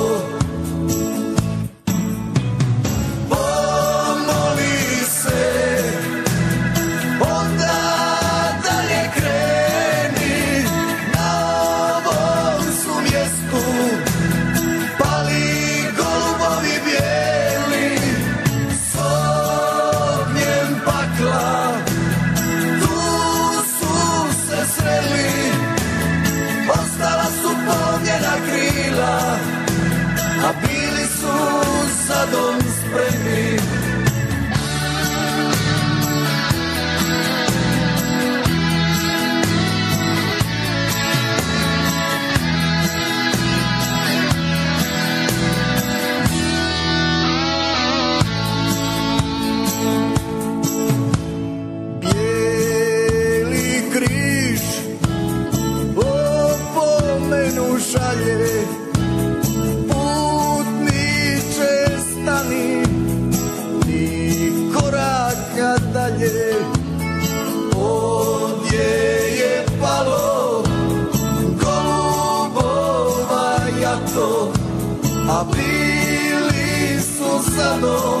[77.80, 78.17] su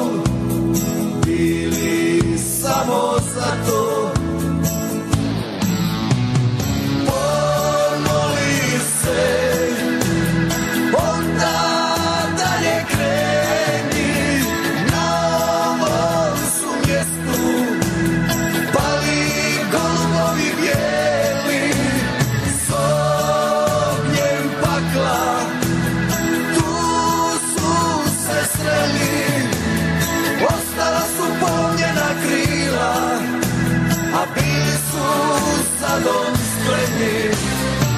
[35.80, 37.30] salon spremni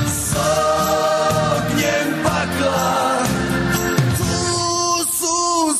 [0.06, 0.34] s
[1.56, 3.18] ognjem pakla.
[4.18, 4.34] Tu
[5.18, 5.36] su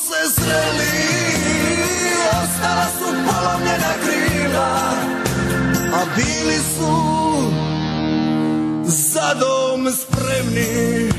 [0.06, 0.96] se zreli,
[2.42, 4.72] ostala su polomljena krila,
[5.94, 6.94] a bili su
[8.86, 11.10] za dom spremni.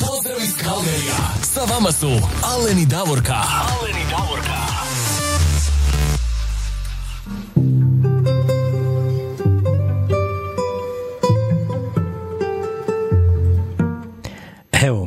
[0.00, 1.16] Pozdrav iz Kalderija,
[1.54, 2.10] sa vama su
[2.42, 3.42] Aleni Davorka.
[3.80, 4.05] Aleni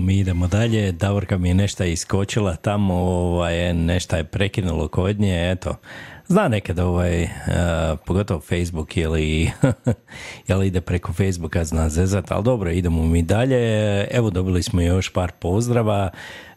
[0.09, 0.91] mi idemo dalje.
[0.91, 5.75] Davorka mi je nešto iskočila tamo, ovaj, nešto je prekinulo kod nje, eto.
[6.27, 7.29] Zna nekad, ovaj, eh,
[8.05, 9.51] pogotovo Facebook ili,
[10.47, 14.07] jel ide preko Facebooka, zna zezat, ali dobro, idemo mi dalje.
[14.11, 16.09] Evo, dobili smo još par pozdrava.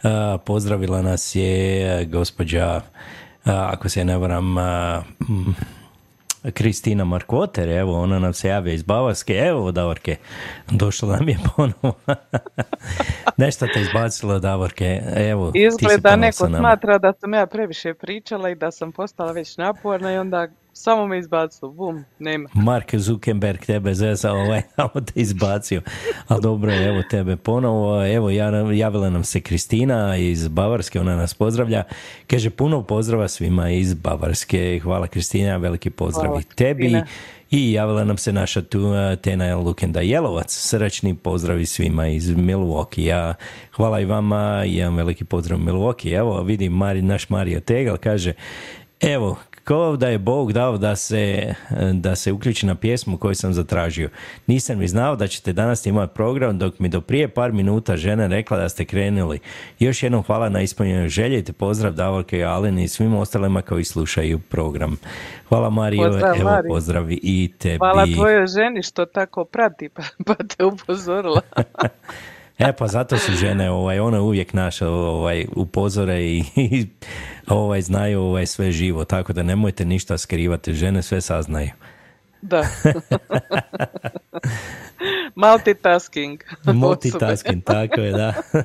[0.02, 0.08] Eh,
[0.46, 2.80] pozdravila nas je gospođa,
[3.44, 4.56] eh, ako se ne varam,
[6.50, 10.16] Kristina Markvoter, evo, ona nam se javlja iz Bavarske, evo Davorke,
[10.70, 11.98] došla nam je ponovo.
[13.36, 17.94] Nešto te izbacilo Davorke, evo, ti si Izgleda ponovo neko smatra da sam ja previše
[17.94, 22.48] pričala i da sam postala već naporna i onda samo me izbacilo, bum, nema.
[22.54, 25.82] Mark Zuckerberg tebe zeza, ovaj, samo te izbacio.
[26.28, 28.06] Ali dobro, evo tebe ponovo.
[28.06, 31.82] Evo, ja- javila nam se Kristina iz Bavarske, ona nas pozdravlja.
[32.26, 34.80] Kaže, puno pozdrava svima iz Bavarske.
[34.82, 36.80] Hvala Kristina, veliki pozdrav Hvala, i tebi.
[36.82, 37.06] Kristina.
[37.50, 40.52] I javila nam se naša tu uh, Tena Lukenda Jelovac.
[40.52, 43.34] Srečni pozdravi svima iz Milwaukee.
[43.72, 46.18] Hvala i vama, jedan veliki pozdrav Milwaukee.
[46.18, 48.32] Evo, vidim Mari, naš Mario Tegal kaže,
[49.00, 51.54] evo, kao da je Bog dao da se,
[51.92, 54.10] da se uključi na pjesmu koju sam zatražio.
[54.46, 58.26] Nisam ni znao da ćete danas imati program dok mi do prije par minuta žena
[58.26, 59.38] rekla da ste krenuli.
[59.78, 63.84] Još jednom hvala na ispunjenju želje te pozdrav Davorke i Alen i svim ostalima koji
[63.84, 64.96] slušaju program.
[65.48, 66.68] Hvala Mario, Pozdrav, evo Mari.
[66.68, 67.78] pozdrav i tebi.
[67.78, 71.40] Hvala tvojoj ženi što tako prati pa, pa te upozorila.
[72.68, 76.86] E pa zato su žene, ovaj, one uvijek naše ovaj, upozore i, i
[77.48, 81.70] ovaj, znaju ovaj, sve živo, tako da nemojte ništa skrivati, žene sve saznaju.
[82.42, 82.64] Da.
[85.34, 86.40] Multitasking.
[86.64, 88.34] Multitasking, tako je, da.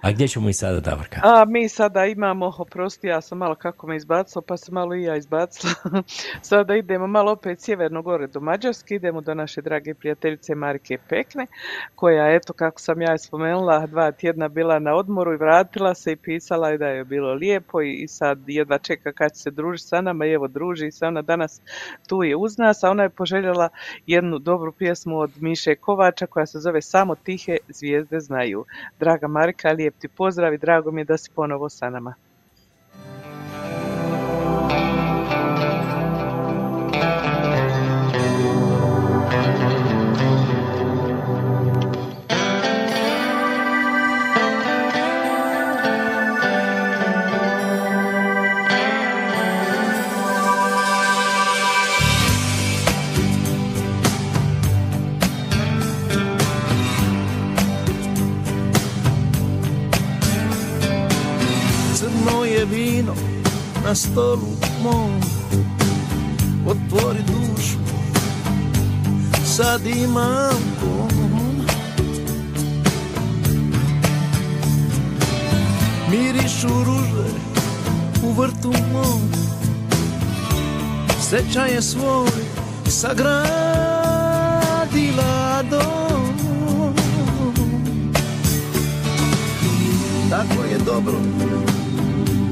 [0.00, 1.20] A gdje ćemo i sada, Davorka?
[1.24, 5.02] A mi sada imamo, oprosti, ja sam malo kako me izbacilo, pa sam malo i
[5.02, 5.72] ja izbacila.
[6.42, 11.46] sada idemo malo opet sjeverno gore do Mađarske, idemo do naše drage prijateljice Marike Pekne,
[11.94, 16.16] koja, eto, kako sam ja spomenula, dva tjedna bila na odmoru i vratila se i
[16.16, 20.00] pisala je da je bilo lijepo i, sad jedva čeka kad će se družiti sa
[20.00, 21.60] nama i evo druži se ona danas
[22.08, 23.68] tu je uz nas, a ona je poželjela
[24.06, 28.64] jednu dobru pjesmu od Miše Kovača koja se zove Samo tihe zvijezde znaju.
[29.00, 32.14] Draga Marika, lijep ti pozdrav i drago mi je da si ponovo sa nama.
[64.18, 64.50] Stolu
[64.82, 65.20] mom
[66.66, 67.78] Otvori dušu.
[69.44, 71.62] Sad imam pun
[76.10, 77.30] Mirišu ruže
[78.22, 79.30] u vrtu mom.
[81.20, 82.30] Sećanje svoj
[82.86, 83.42] sagradila
[85.70, 86.94] dom.
[90.30, 91.18] Tako je dobro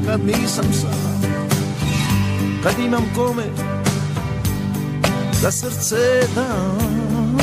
[0.07, 1.06] kad nisam sam
[2.67, 3.43] Kad imam kome
[5.43, 7.39] da srce dam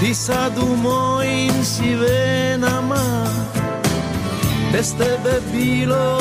[0.00, 3.26] Ti sad u mojim si venama
[4.72, 6.20] Bez tebe bilo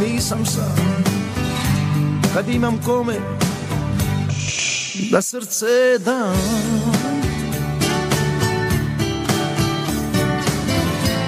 [0.00, 1.04] nisam sam.
[2.34, 3.14] Kad imam kome
[5.10, 6.36] da srce dam.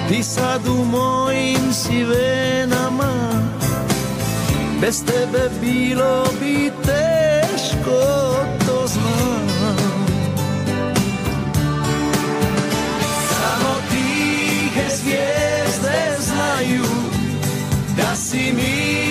[0.09, 3.31] Ti sad u mojim si venama
[4.81, 6.71] Bez tebe bilo bi
[18.31, 19.10] Da si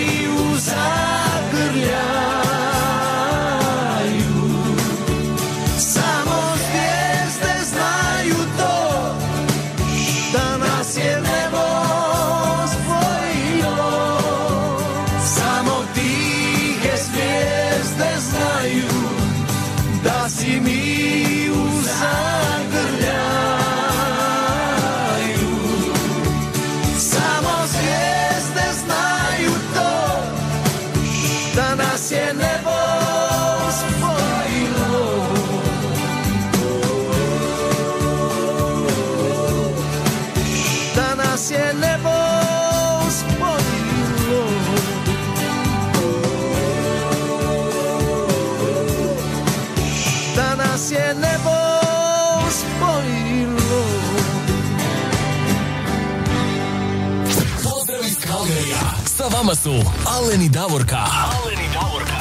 [59.62, 59.70] su
[60.06, 60.96] Aleni Davorka.
[60.96, 62.20] Aleni Davorka.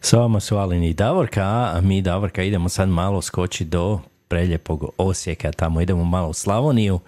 [0.00, 1.42] S vama su Alin i Davorka,
[1.74, 7.00] a mi Davorka idemo sad malo skoči do preljepog Osijeka, tamo idemo malo u Slavoniju,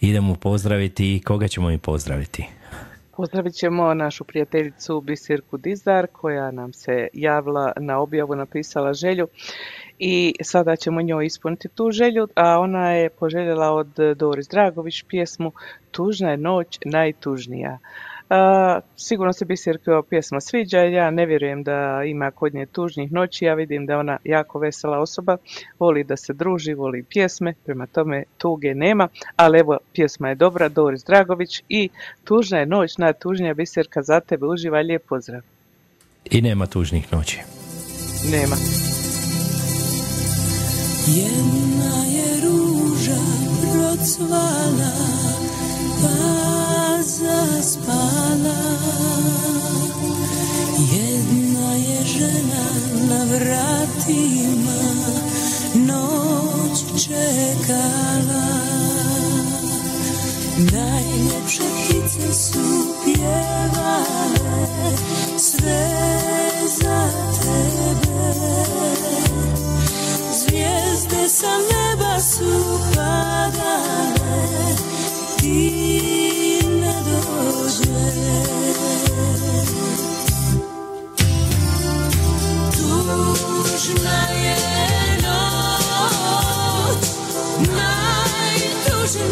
[0.00, 2.46] idemo pozdraviti, koga ćemo mi pozdraviti?
[3.16, 9.28] Pozdravit ćemo našu prijateljicu Bisirku Dizdar koja nam se javila na objavu, napisala želju
[9.98, 15.52] i sada ćemo njoj ispuniti tu želju, a ona je poželjela od Doris Dragović pjesmu
[15.90, 17.78] Tužna je noć najtužnija.
[18.96, 23.44] Sigurno se Bisirki ova pjesma sviđa, ja ne vjerujem da ima kod nje tužnih noći,
[23.44, 25.36] ja vidim da je ona jako vesela osoba,
[25.78, 30.68] voli da se druži, voli pjesme, prema tome tuge nema, ali evo pjesma je dobra,
[30.68, 31.88] Doris Dragović i
[32.24, 35.40] Tužna je noć, najtužnija Bisirka za tebe, uživaj, lijep pozdrav.
[36.30, 37.40] I nema tužnih noći.
[38.30, 38.56] Nema.
[41.08, 43.20] Jedna je ruža
[43.60, 44.92] procvala
[46.02, 46.43] pa
[47.34, 48.62] zaspala
[50.92, 52.66] Jedna je žena
[53.08, 54.82] na vratima
[55.74, 58.54] noć čekala
[60.72, 64.66] Najljepše ptice su pjevale
[65.38, 65.90] sve
[66.80, 67.08] za
[67.40, 68.34] tebe.
[70.32, 74.46] Zvijezde sa neba su padale,
[75.40, 76.43] ti ne dođe.
[82.72, 84.56] Tužna je
[85.22, 87.02] noć,
[88.78, 89.24] najtužnija,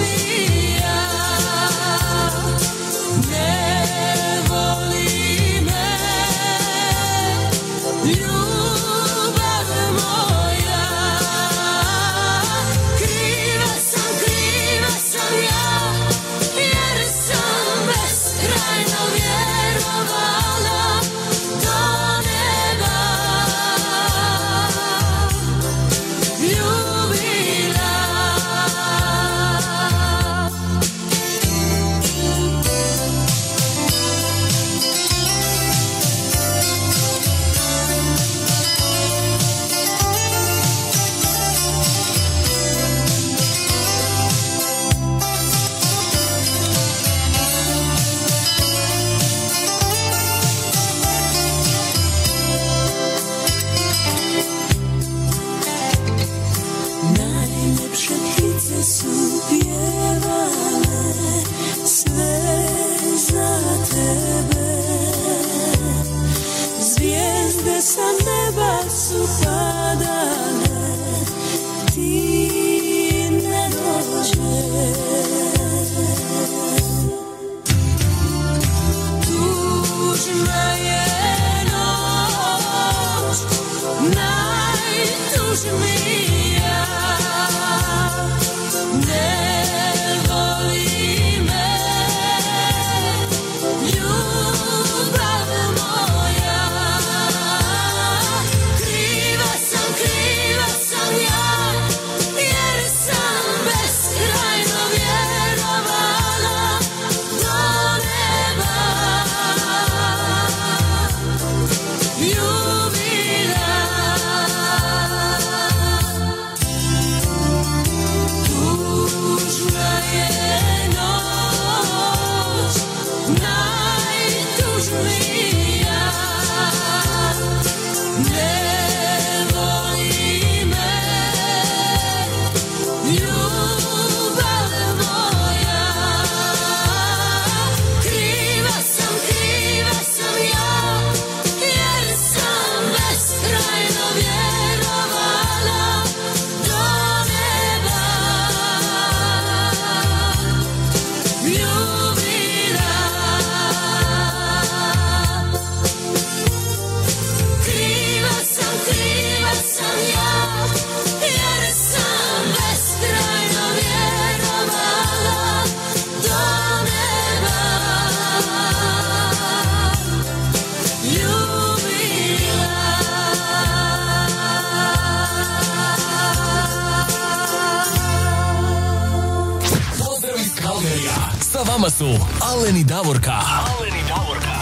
[182.63, 183.33] Aleni Davorka.
[183.33, 184.57] Aleni Davorka.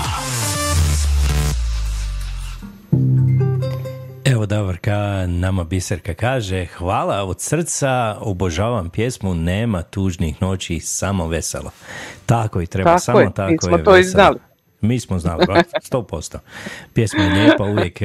[4.25, 11.71] Evo Davorka, nama Biserka kaže Hvala od srca, obožavam pjesmu Nema tužnih noći, samo veselo.
[12.27, 14.11] Tako i treba, Tako samo je, mi tako smo je to veselo.
[14.11, 14.39] znali.
[14.81, 16.39] Mi smo znali, ba, 100%.
[16.95, 17.99] Pjesma je lijepa uvijek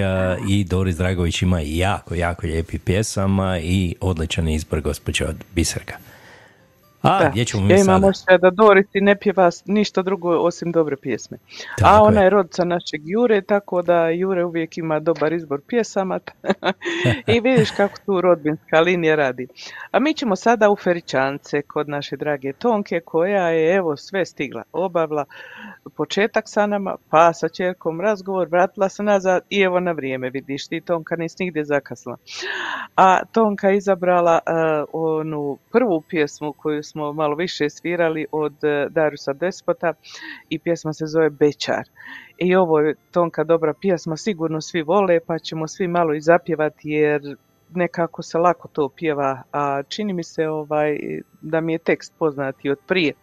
[0.50, 5.96] i Doris Dragović ima jako, jako lijepi pjesama i odličan izbor gospođa od Biserka.
[7.06, 7.30] A, Da.
[7.30, 8.38] gdje ćemo mi ja imam sada?
[8.38, 11.38] da Doris i ne pjeva ništa drugo osim dobre pjesme.
[11.78, 12.26] Tako A ona je.
[12.26, 16.20] je rodica našeg Jure, tako da Jure uvijek ima dobar izbor pjesama
[17.36, 19.48] i vidiš kako tu rodbinska linija radi.
[19.92, 24.64] A mi ćemo sada u Feričance kod naše drage Tonke koja je evo sve stigla,
[24.74, 25.26] obavila
[25.98, 30.68] početak sa nama, pa sa čerkom razgovor, vratila se nazad i evo na vrijeme vidiš
[30.68, 32.18] ti Tonka nisi nigdje zakasla.
[32.96, 34.52] A Tonka je izabrala eh,
[34.94, 39.94] onu prvu pjesmu koju smo malo više svirali od uh, Darusa Despota
[40.50, 41.84] i pjesma se zove Bečar.
[42.38, 46.90] I ovo je Tonka dobra pjesma, sigurno svi vole pa ćemo svi malo i zapjevati
[46.90, 47.36] jer
[47.74, 50.98] nekako se lako to pjeva, a čini mi se ovaj
[51.42, 53.14] da mi je tekst poznati od prije.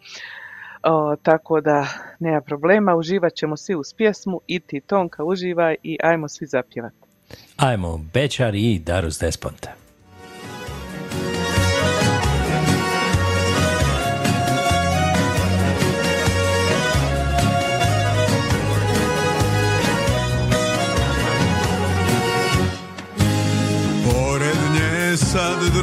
[0.83, 1.87] O, tako da
[2.19, 6.97] nema problema, uživat ćemo svi uz pjesmu i ti Tonka uživaj i ajmo svi zapjevati.
[7.57, 9.82] Ajmo, Bečar i Darus Despont.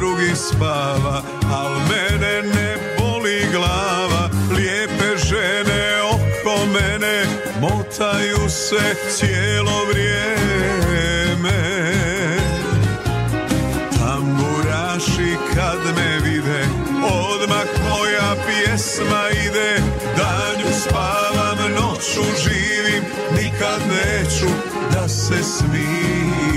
[0.00, 1.22] Drugi spava,
[1.52, 4.30] al mene ne boli glava.
[4.56, 7.24] Lijepe žene oko mene
[7.60, 11.60] motaju se cijelo vrijeme.
[13.98, 16.64] Tamburaši kad me vide,
[17.04, 19.82] odmah moja pjesma ide.
[20.16, 23.04] Danju spavam, noću živim,
[23.36, 24.48] nikad neću
[24.92, 26.49] da se smirim.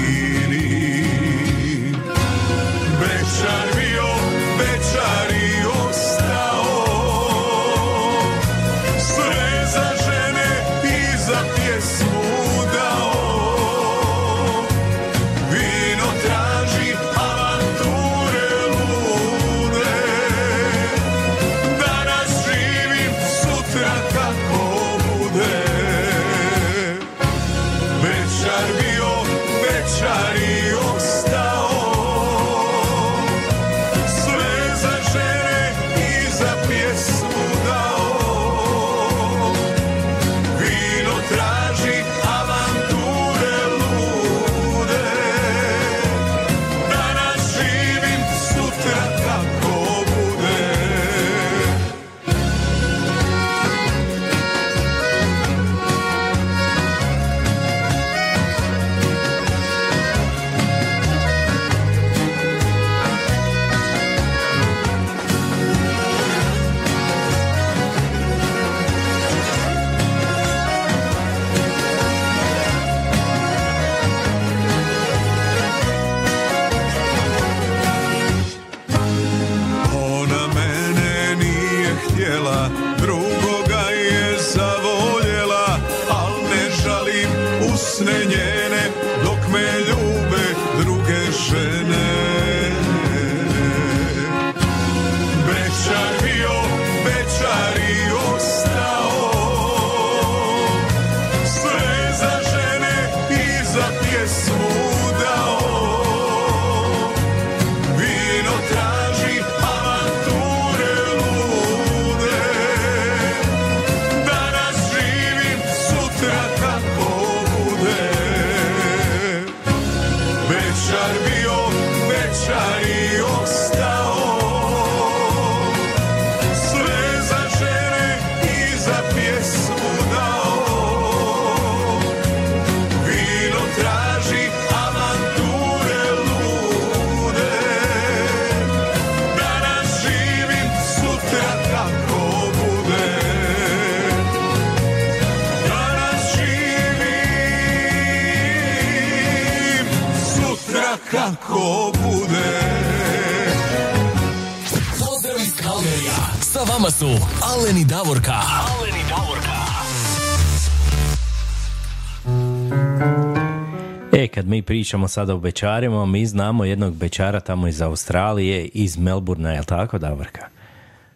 [164.63, 169.65] Pričamo sada o bečarima, mi znamo jednog bečara tamo iz Australije, iz Melburna, je li
[169.65, 170.47] tako, Davorka?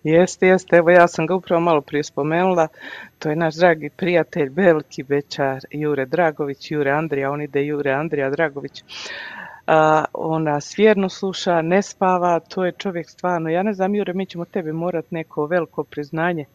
[0.03, 2.67] Jeste, jeste, evo ja sam ga upravo malo prije spomenula,
[3.19, 8.29] to je naš dragi prijatelj, veliki bečar Jure Dragović, Jure Andrija, on ide Jure Andrija
[8.29, 8.83] Dragović.
[9.67, 14.13] A, on nas vjerno sluša, ne spava, to je čovjek stvarno, ja ne znam Jure,
[14.13, 16.45] mi ćemo tebi morat neko veliko priznanje,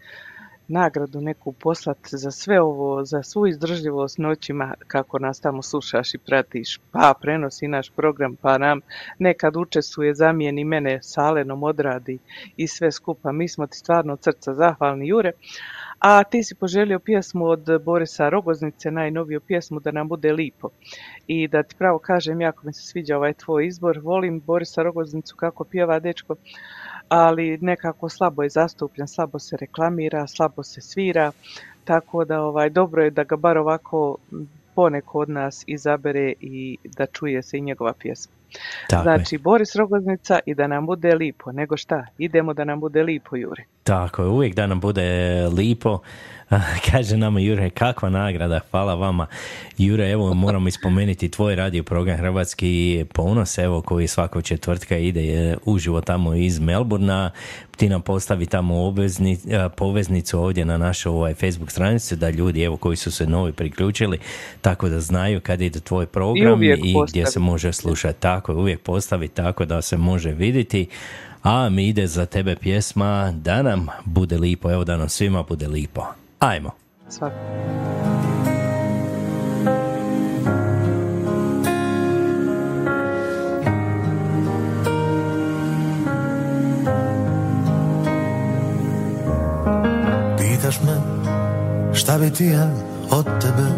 [0.69, 6.19] nagradu neku poslat za sve ovo, za svu izdržljivost noćima kako nas tamo slušaš i
[6.19, 8.81] pratiš, pa prenosi naš program, pa nam
[9.19, 12.19] nekad učestvuje, zamijeni mene sa Alenom, odradi
[12.57, 13.33] i sve skupa.
[13.33, 15.33] Mi smo ti stvarno od srca zahvalni, Jure.
[15.99, 20.69] A ti si poželio pjesmu od Borisa Rogoznice, najnoviju pjesmu da nam bude lipo.
[21.27, 23.99] I da ti pravo kažem, jako mi se sviđa ovaj tvoj izbor.
[24.03, 26.37] Volim Borisa Rogoznicu kako pjeva dečko,
[27.15, 31.33] ali nekako slabo je zastupljen, slabo se reklamira, slabo se svira,
[31.85, 34.17] tako da ovaj dobro je da ga bar ovako
[34.75, 38.33] poneko od nas izabere i da čuje se i njegova pjesma.
[38.89, 39.17] Tako je.
[39.17, 43.37] znači, Boris Rogoznica i da nam bude lipo, nego šta, idemo da nam bude lipo,
[43.37, 43.65] Jure.
[43.83, 45.09] Tako je, uvijek da nam bude
[45.57, 45.99] lipo.
[46.91, 49.27] Kaže nama Jure, kakva nagrada, hvala vama.
[49.79, 55.57] Jure, evo moramo ispomenuti tvoj radio program Hrvatski ponos, evo koji svakog četvrtka ide je,
[55.65, 57.31] uživo tamo iz Melburna.
[57.77, 59.39] Ti nam postavi tamo obvezni,
[59.77, 64.19] poveznicu ovdje na našu ovaj, Facebook stranicu da ljudi evo koji su se novi priključili
[64.61, 68.21] tako da znaju kad ide tvoj program uvijek i gdje se može slušati.
[68.21, 70.89] Tako je, uvijek postavi tako da se može vidjeti.
[71.43, 75.69] A mi ide za tebe pjesma da nam bude lipo, evo da nam svima bude
[75.69, 76.22] lipo.
[76.43, 76.71] Ajmo.
[77.09, 77.37] Svako.
[90.39, 91.01] Pitaš me
[91.95, 92.71] šta bi ti ja
[93.11, 93.69] od tebe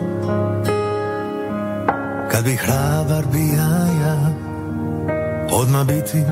[2.31, 3.69] Kad bi hrabar bija
[4.03, 4.17] ja
[5.53, 6.23] Odmah bi ti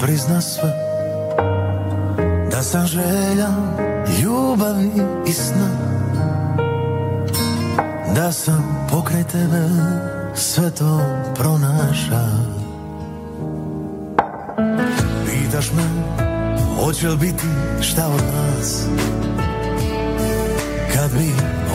[0.00, 0.83] prizna sve
[2.54, 3.54] Da sam željan
[4.22, 4.90] ljubavi
[5.26, 5.68] i sna.
[8.16, 9.68] Da sam pokraj tebe
[10.34, 11.00] sve to
[11.34, 12.26] pronaša.
[15.26, 15.82] Pitaš me
[16.80, 17.46] hoće li biti
[17.80, 18.86] šta od nas?
[20.94, 21.32] Kad bi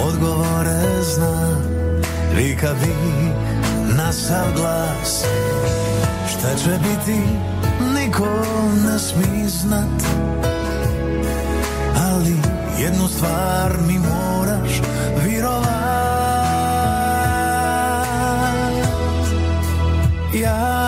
[0.07, 1.57] odgovore zna
[2.35, 2.93] Vika bi
[3.97, 5.25] na sav glas.
[6.29, 7.19] Šta će biti
[7.95, 8.27] niko
[8.85, 10.48] ne smi znat
[12.79, 14.81] jednu stvar mi moraš
[15.23, 15.69] virovat.
[20.33, 20.78] Ja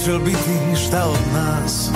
[0.00, 1.90] Hoće li biti šta od nas.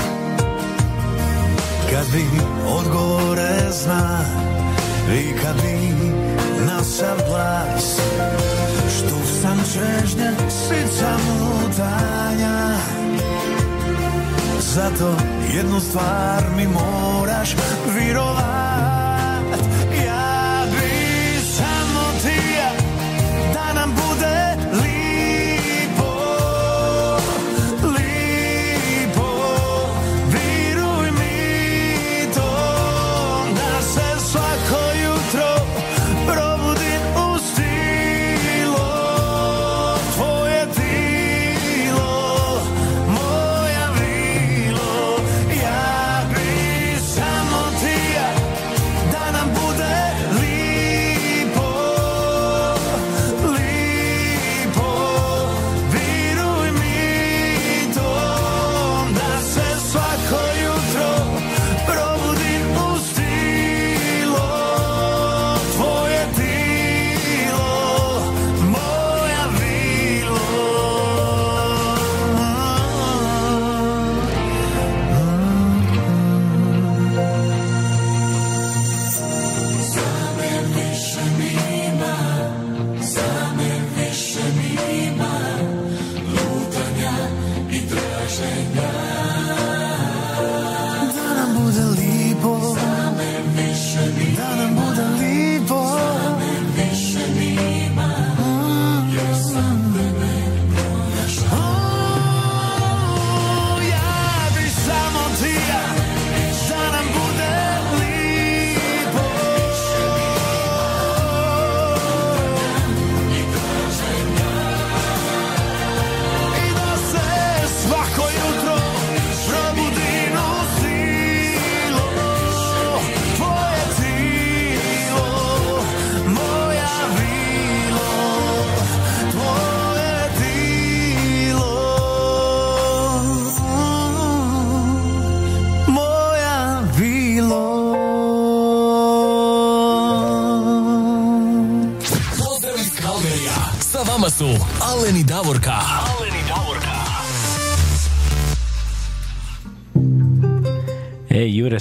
[1.90, 2.24] Kad bi
[2.68, 4.20] odgovore zna
[5.14, 5.94] i kad bi
[6.66, 8.00] na sav glas.
[8.98, 12.76] Štuf sam čežnje sica mutanja
[14.60, 15.16] zato
[15.54, 17.56] jednu stvar mi moraš
[17.96, 18.53] virovat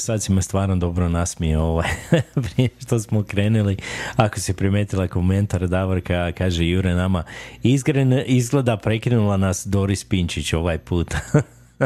[0.04, 1.90] sad si me stvarno dobro nasmio ovaj,
[2.46, 3.78] prije što smo krenuli.
[4.16, 7.24] Ako si primetila komentar Davorka, kaže Jure nama,
[7.64, 11.16] izgren, izgleda prekinula nas Doris Pinčić ovaj put.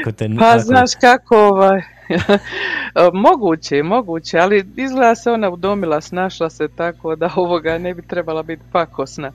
[0.00, 1.82] ako te, Pa ako- znaš kako ovaj,
[3.24, 8.42] moguće, moguće, ali izgleda se ona udomila, snašla se tako da ovoga ne bi trebala
[8.42, 9.32] biti pakosna.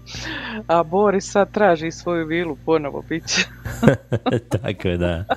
[0.67, 3.41] A Boris sad traži svoju vilu ponovo, bit će.
[4.61, 5.23] Tako je, da.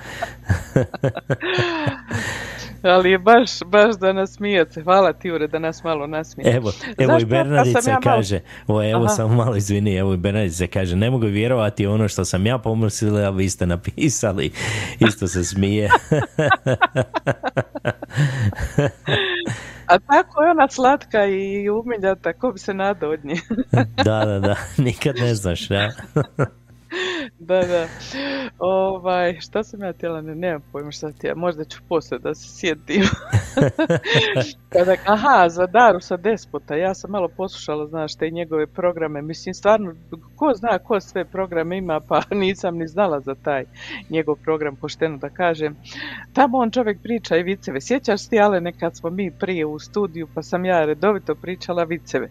[2.81, 4.83] Ali je baš, baš da nas smijete.
[4.83, 6.55] Hvala ti Ure da nas malo nasmije.
[6.55, 9.09] Evo, evo Znaš i kad Bernardica ja malo- kaže, o, evo Aha.
[9.09, 13.21] samo malo izvini, evo i Bernardica kaže, ne mogu vjerovati ono što sam ja pomislila,
[13.21, 14.51] a vi ste napisali,
[14.99, 15.89] isto se smije.
[19.87, 23.35] A tako je ona slatka i umiljata, ko bi se nadao od nje.
[24.05, 25.91] da, da, da, nikad ne znaš, da.
[27.49, 27.87] da, da.
[28.59, 32.59] Ovaj, šta sam ja htjela, ne, nemam pojma šta ti možda ću poslije da se
[32.59, 33.03] sjetim.
[34.73, 39.53] Kada, aha, za Daru sa Despota, ja sam malo poslušala, znaš, te njegove programe, mislim,
[39.53, 39.93] stvarno,
[40.35, 43.65] ko zna ko sve programe ima, pa nisam ni znala za taj
[44.09, 45.75] njegov program, pošteno da kažem.
[46.33, 47.81] Tamo on čovjek priča i viceve.
[47.81, 52.29] Sjećaš ti, ale nekad smo mi prije u studiju, pa sam ja redovito pričala viceve.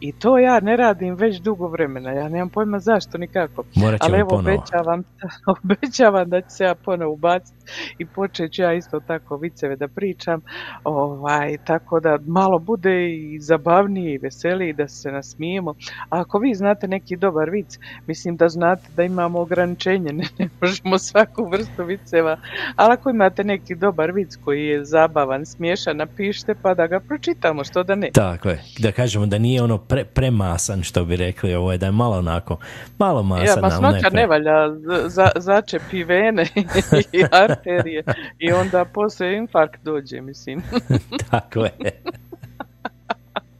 [0.00, 3.64] I to ja ne radim već dugo vremena, ja nemam pojma zašto nikako.
[3.74, 4.56] Morat Ali evo, ponovo.
[4.56, 5.02] obećavam,
[5.62, 7.56] obećavam da ću se ja ponovo ubaciti
[7.98, 10.40] i počet ću ja isto tako viceve da pričam.
[10.84, 15.74] Ovaj, tako da malo bude i zabavnije i veselije da se nasmijemo.
[16.08, 20.48] A ako vi znate neki dobar vic, mislim da znate da imamo ograničenje, ne, ne
[20.60, 22.36] možemo svaku vrstu viceva,
[22.76, 27.64] ali ako imate neki dobar vic koji je zabavan, smiješan, napišite pa da ga pročitamo,
[27.64, 28.10] što da ne.
[28.12, 31.86] Tako je, da kažemo da nije ono pre, premasan, što bi rekli, ovo je da
[31.86, 32.56] je malo onako,
[32.98, 34.74] malo Ja, masan, ali masnoća ne valja,
[35.06, 36.46] za, začepi vene
[37.12, 38.02] i arterije
[38.38, 40.62] i onda poslije infarkt dođe, mislim.
[41.30, 41.72] Tako je.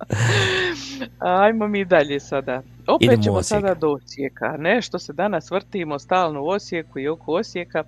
[1.19, 2.63] Ajmo mi dalje sada.
[2.87, 3.61] Opet Idemo ćemo Osijek.
[3.61, 4.57] sada do Osijeka.
[4.59, 7.85] Nešto se danas vrtimo stalno u Osijeku i oko Osijeka.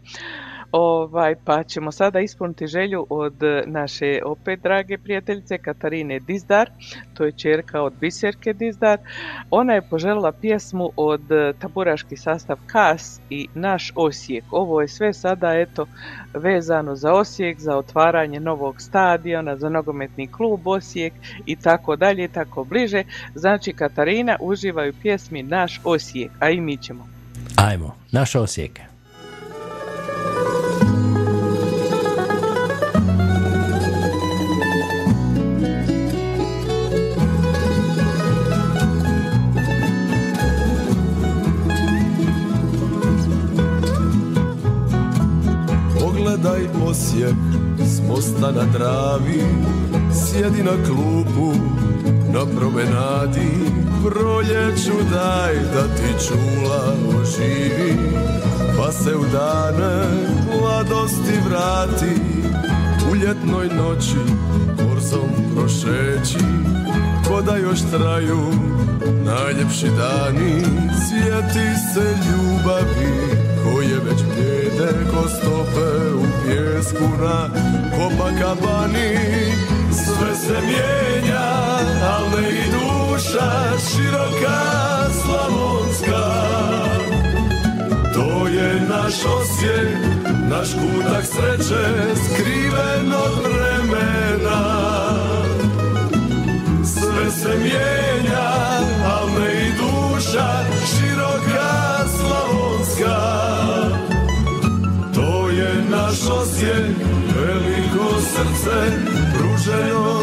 [0.73, 3.35] Ovaj, pa ćemo sada ispuniti želju od
[3.67, 6.71] naše opet drage prijateljice Katarine Dizdar,
[7.15, 8.99] to je čerka od Biserke Dizdar.
[9.51, 14.45] Ona je poželjela pjesmu od e, taburaški sastav Kas i Naš Osijek.
[14.51, 15.87] Ovo je sve sada eto
[16.35, 21.13] vezano za Osijek, za otvaranje novog stadiona, za nogometni klub Osijek
[21.47, 23.03] i tako dalje i tako bliže.
[23.35, 27.09] Znači Katarina uživa u pjesmi Naš Osijek, a i mi ćemo.
[27.57, 28.88] Ajmo, naš Osijek.
[46.73, 47.35] Pogledaj Osijek
[47.79, 49.43] s mosta na Dravi
[50.13, 51.53] Sjedi na klupu
[52.33, 53.51] na promenadi.
[54.05, 57.97] Proljeću daj da ti čula oživi
[58.77, 60.05] Pa se u dane
[60.61, 62.21] mladosti vrati.
[63.13, 64.33] U ljetnoj noći
[64.77, 66.45] borzom prošeći
[67.29, 68.53] Ko da još traju
[69.25, 70.63] najljepši dani.
[71.09, 73.38] Sjeti se ljubavi
[74.05, 77.49] već blijede ko stope u pjesku na
[77.97, 79.19] Copacabani.
[79.93, 81.49] Sve se mijenja,
[82.13, 83.51] al ne i duša
[83.89, 84.61] široka
[85.23, 86.25] slavonska.
[88.15, 89.97] To je naš Osijek,
[90.51, 94.61] naš kutak sreće skriven od vremena.
[96.85, 98.51] Sve se mijenja,
[99.05, 101.18] al ne i duša široka
[106.59, 106.97] Osijek,
[107.37, 108.79] veliko srce
[109.35, 110.23] pruženo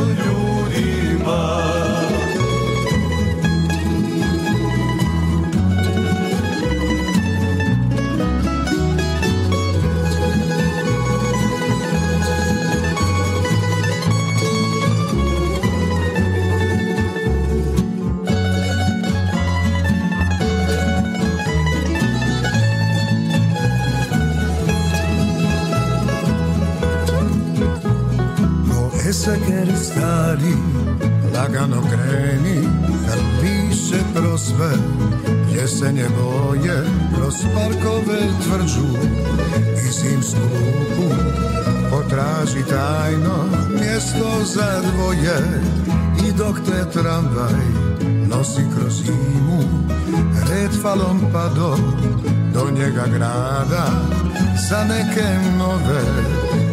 [44.56, 45.38] za dvoje
[46.28, 47.62] I dok te tramvaj
[48.30, 49.60] nosi kroz zimu
[50.50, 51.78] Red falom pa do,
[52.54, 53.86] do njega grada.
[54.70, 55.28] Za neke
[55.58, 56.02] nove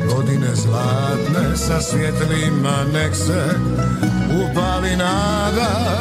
[0.08, 3.48] godine zlatne Sa svjetlima nek se
[4.30, 6.00] upali nada.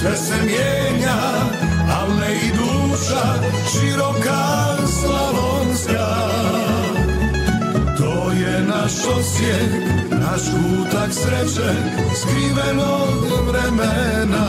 [0.00, 1.18] Sve se mijenja,
[2.00, 3.34] al ne i duša
[3.70, 6.16] Široka slavonska.
[7.98, 9.96] To je naš osijek,
[10.26, 11.70] naš kutak sreće,
[12.20, 14.46] skriven od vremena.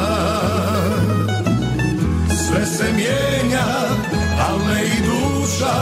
[2.30, 3.68] Sve se mijenja,
[4.50, 5.74] al ne i duša,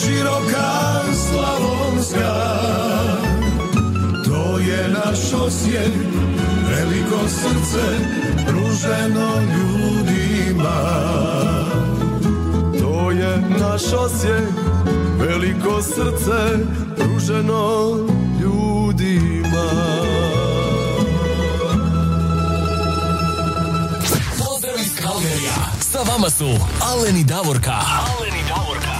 [0.00, 2.34] široka slavonska.
[4.24, 5.94] To je naš osijek,
[6.68, 7.86] veliko srce,
[8.46, 10.80] pruženo ljudima.
[12.80, 14.48] To je naš osijek,
[15.18, 16.58] veliko srce,
[16.96, 18.23] pruženo ljudima.
[26.14, 26.44] Vama su
[26.82, 27.70] Alen i Davorka.
[27.72, 28.94] Alen i Davorka.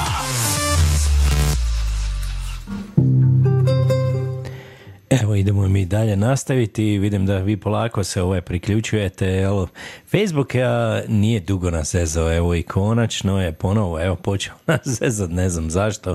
[5.22, 9.66] Evo idemo mi dalje nastaviti, vidim da vi polako se ovaj priključujete, jel,
[10.10, 15.30] Facebook ja, nije dugo nas zezao, evo i konačno je ponovo, evo počeo nas zezat,
[15.30, 16.14] ne znam zašto,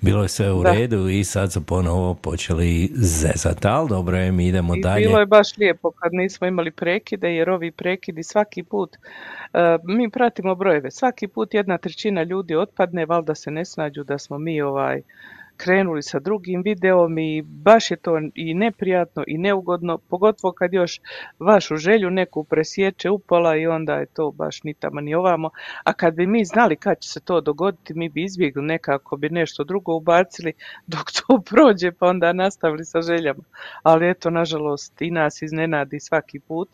[0.00, 0.72] bilo je sve u Da.
[0.72, 5.06] redu i sad su ponovo počeli zezat, ali dobro je, mi idemo I dalje.
[5.06, 8.96] bilo je baš lijepo kad nismo imali prekide jer ovi prekidi svaki put,
[9.84, 14.38] mi pratimo brojeve, svaki put jedna trećina ljudi otpadne, valjda se ne snađu da smo
[14.38, 15.02] mi ovaj
[15.56, 21.00] krenuli sa drugim videom i baš je to i neprijatno i neugodno, pogotovo kad još
[21.38, 25.50] vašu želju neku presječe upola i onda je to baš ni tamo ni ovamo.
[25.84, 29.30] A kad bi mi znali kad će se to dogoditi, mi bi izbjegli nekako bi
[29.30, 30.52] nešto drugo ubacili
[30.86, 33.42] dok to prođe pa onda nastavili sa željama.
[33.82, 36.68] Ali eto, nažalost, i nas iznenadi svaki put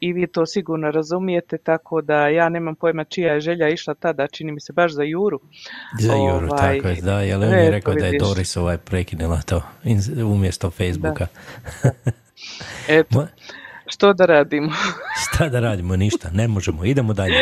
[0.00, 4.26] i vi to sigurno razumijete, tako da ja nemam pojma čija je želja išla tada,
[4.26, 5.40] čini mi se baš za Juru.
[6.00, 8.18] Za Juru, Ovaj, tako je, da, jer on je rekao da je.
[8.18, 9.62] Doris ovaj prekinula to
[10.24, 11.26] umjesto Facebooka.
[12.98, 13.26] Eto,
[13.86, 14.72] što da radimo?
[15.24, 15.96] Šta da radimo?
[15.96, 16.84] Ništa, ne možemo.
[16.84, 17.34] Idemo dalje.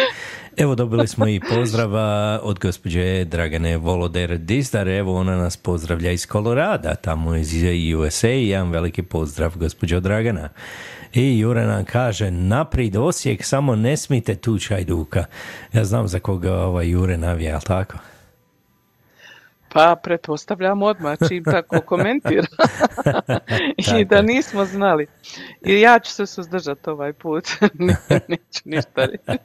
[0.56, 4.88] Evo dobili smo i pozdrava od gospođe Dragane Voloder Dizdar.
[4.88, 7.52] Evo ona nas pozdravlja iz Kolorada, tamo iz
[7.96, 8.28] USA.
[8.28, 10.48] Jedan veliki pozdrav gospođo Dragana.
[11.16, 15.24] I Jure nam kaže, naprijed Osijek, samo ne smijte tu Čajduka.
[15.72, 17.98] Ja znam za koga ovaj Jure navija, jel tako?
[19.72, 22.46] Pa pretpostavljam odmah čim tako komentira.
[24.00, 25.06] I da nismo znali.
[25.66, 27.44] I ja ću se suzdržati ovaj put.
[27.78, 27.96] Ne-
[28.28, 29.40] Neću ništa reći.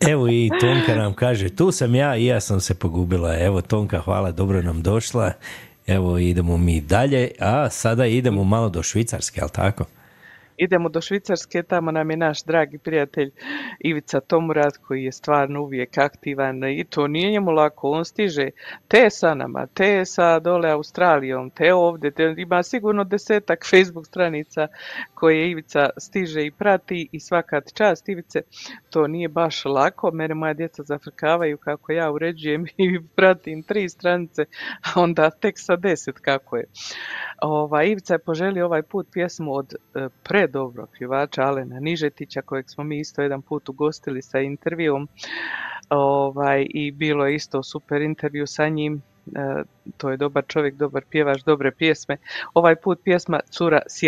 [0.00, 3.38] Evo i Tonka nam kaže, tu sam ja i ja sam se pogubila.
[3.38, 5.32] Evo Tonka, hvala, dobro nam došla.
[5.86, 9.84] Evo idemo mi dalje, a sada idemo malo do Švicarske, jel tako?
[10.58, 13.30] Idemo do Švicarske, tamo nam je naš dragi prijatelj
[13.80, 18.50] Ivica Tomurad koji je stvarno uvijek aktivan i to nije njemu lako, on stiže
[18.88, 24.68] te sa nama, te sa dole Australijom, te ovdje, ima sigurno desetak Facebook stranica
[25.14, 28.40] koje Ivica stiže i prati i svaka ti čast Ivice,
[28.90, 34.44] to nije baš lako, mene moja djeca zafrkavaju kako ja uređujem i pratim tri stranice,
[34.82, 36.64] a onda tek sa deset kako je.
[37.42, 40.08] Ova, Ivica je poželio ovaj put pjesmu od e,
[40.48, 45.08] predobrog pjevača Alena Nižetića kojeg smo mi isto jedan put ugostili sa intervjuom
[45.90, 49.02] ovaj, i bilo je isto super intervju sa njim.
[49.26, 49.62] E,
[49.96, 52.16] to je dobar čovjek, dobar pjevač, dobre pjesme.
[52.54, 54.00] Ovaj put pjesma Cura s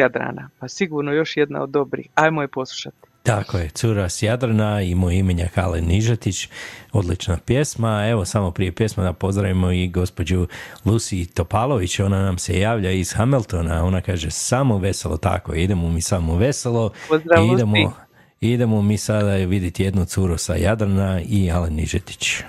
[0.58, 2.06] pa sigurno još jedna od dobrih.
[2.14, 3.09] Ajmo je poslušati.
[3.22, 6.48] Tako je, Cura s Jadrana i moj imenjak Alen Nižetić,
[6.92, 8.08] odlična pjesma.
[8.08, 10.46] Evo samo prije pjesma da pozdravimo i gospođu
[10.84, 16.02] Lucy Topalović, ona nam se javlja iz Hamiltona, ona kaže samo veselo, tako, idemo mi
[16.02, 16.90] samo veselo.
[17.08, 17.92] Pozdrav, i idemo,
[18.40, 22.42] idemo mi sada vidjeti jednu curu sa Jadrana i Alen Nižetić.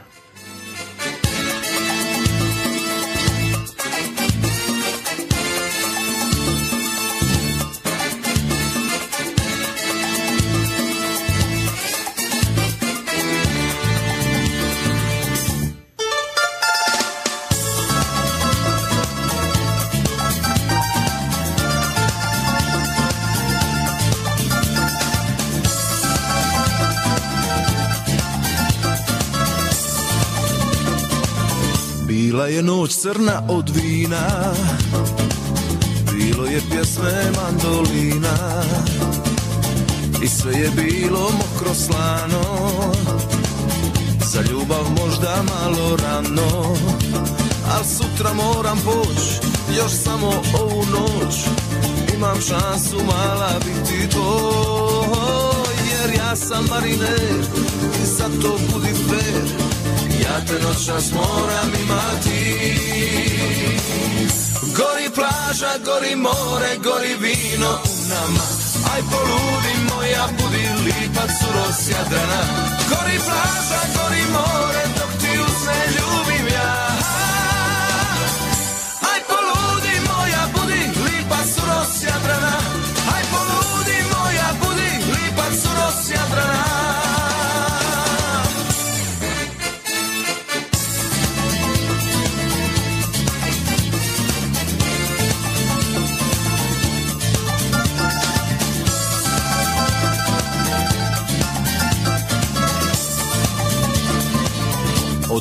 [32.42, 34.54] Bila je noć crna od vina.
[36.12, 38.64] Bilo je pjesme mandolina.
[40.24, 42.44] I sve je bilo mokro slano.
[44.32, 46.76] Za ljubav možda malo rano.
[47.78, 49.18] Al sutra moram poć
[49.78, 50.28] Još samo
[50.60, 51.36] ovu noć.
[52.16, 55.76] Imam šansu mala biti tvoj.
[55.92, 57.46] Jer ja sam mariner
[58.04, 59.71] I zato budi fair
[60.32, 62.40] Ja te noćas moram imati.
[64.78, 68.46] Gori plaža, gori more, gori vino u nama.
[68.94, 72.42] Aj poludi moja, budi lipac u s Jadrana
[72.90, 76.01] Gori plaža, gori more, dok ti uzne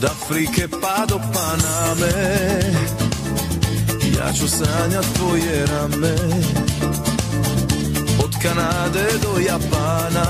[0.01, 2.13] Od Afrike pa do Paname.
[4.19, 6.15] Ja ću sanjat tvoje rame.
[8.25, 10.27] Od Kanade do Japana.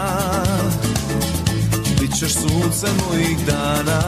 [2.00, 4.02] Bit ćeš sunce mojih dana.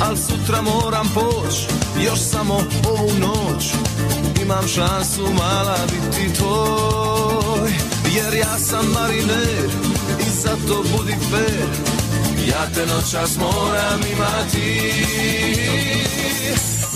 [0.00, 1.66] Al sutra moram poć
[2.04, 2.54] Još samo
[2.88, 3.64] ovu noć.
[4.42, 7.70] Imam šansu mala biti tvoj.
[8.16, 9.70] Jer ja sam mariner
[10.20, 12.05] I zato budi fair
[12.50, 14.92] ja te noćas moram imati.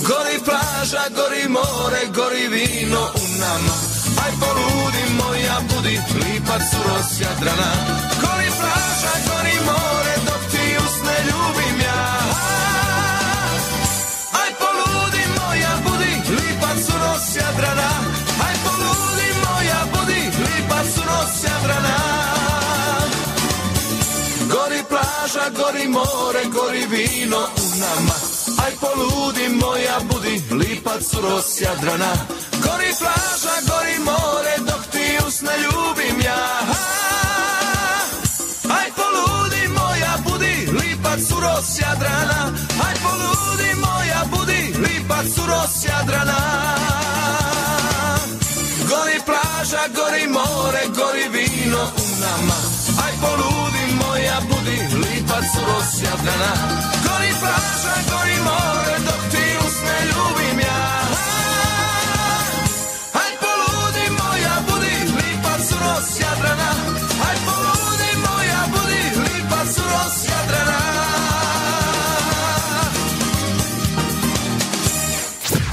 [0.08, 3.74] Gori plaža, gori more, gori vino u nama.
[4.24, 7.72] Aj poludi moja, budi lipac u Jadrana
[8.20, 10.29] Gori plaža, gori more,
[25.56, 28.14] gori more, gori vino u nama.
[28.64, 32.12] Aj poludi moja, budi lipac u ros Jadrana.
[32.64, 36.42] Gori plaža, gori more, dok ti usne ljubim ja.
[38.78, 42.40] Aj poludi moja, budi lipac u ros Jadrana.
[42.86, 46.40] Aj poludi moja, budi lipac u ros Jadrana.
[48.90, 52.58] Gori plaža, gori more, gori vino u nama.
[53.04, 54.76] Aj poludi moja, budi
[55.40, 56.52] lipac u ros Jadrana
[57.04, 60.82] Gori plaža, gori more, dok ti usne ljubim ja
[63.12, 66.72] Aj poludi moja, budi lipac u ros Jadrana
[67.28, 70.80] Aj poludi moja, budi lipac u ros Jadrana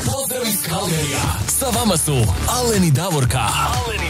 [0.05, 1.25] Pozdrav iz Kalgarija.
[1.59, 2.15] Sa vama su
[2.59, 3.39] Alen i Davorka.
[3.39, 4.06] Alen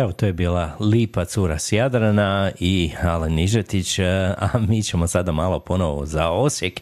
[0.00, 3.98] Evo, to je bila Lipa Cura s Jadrana i Alen Nižetić,
[4.38, 6.80] a mi ćemo sada malo ponovo za Osijek.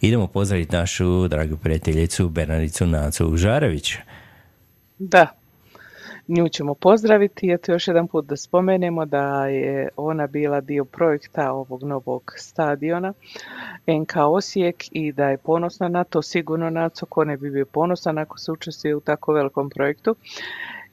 [0.00, 3.94] Idemo pozdraviti našu dragu prijateljicu Bernardicu Nacu Žarević.
[4.98, 5.28] Da,
[6.28, 7.50] nju ćemo pozdraviti.
[7.52, 13.12] Eto još jedan put da spomenemo da je ona bila dio projekta ovog novog stadiona
[13.86, 17.66] NK Osijek i da je ponosna na to, sigurno na to, ko ne bi bio
[17.66, 20.16] ponosan ako se učestvuje u tako velikom projektu.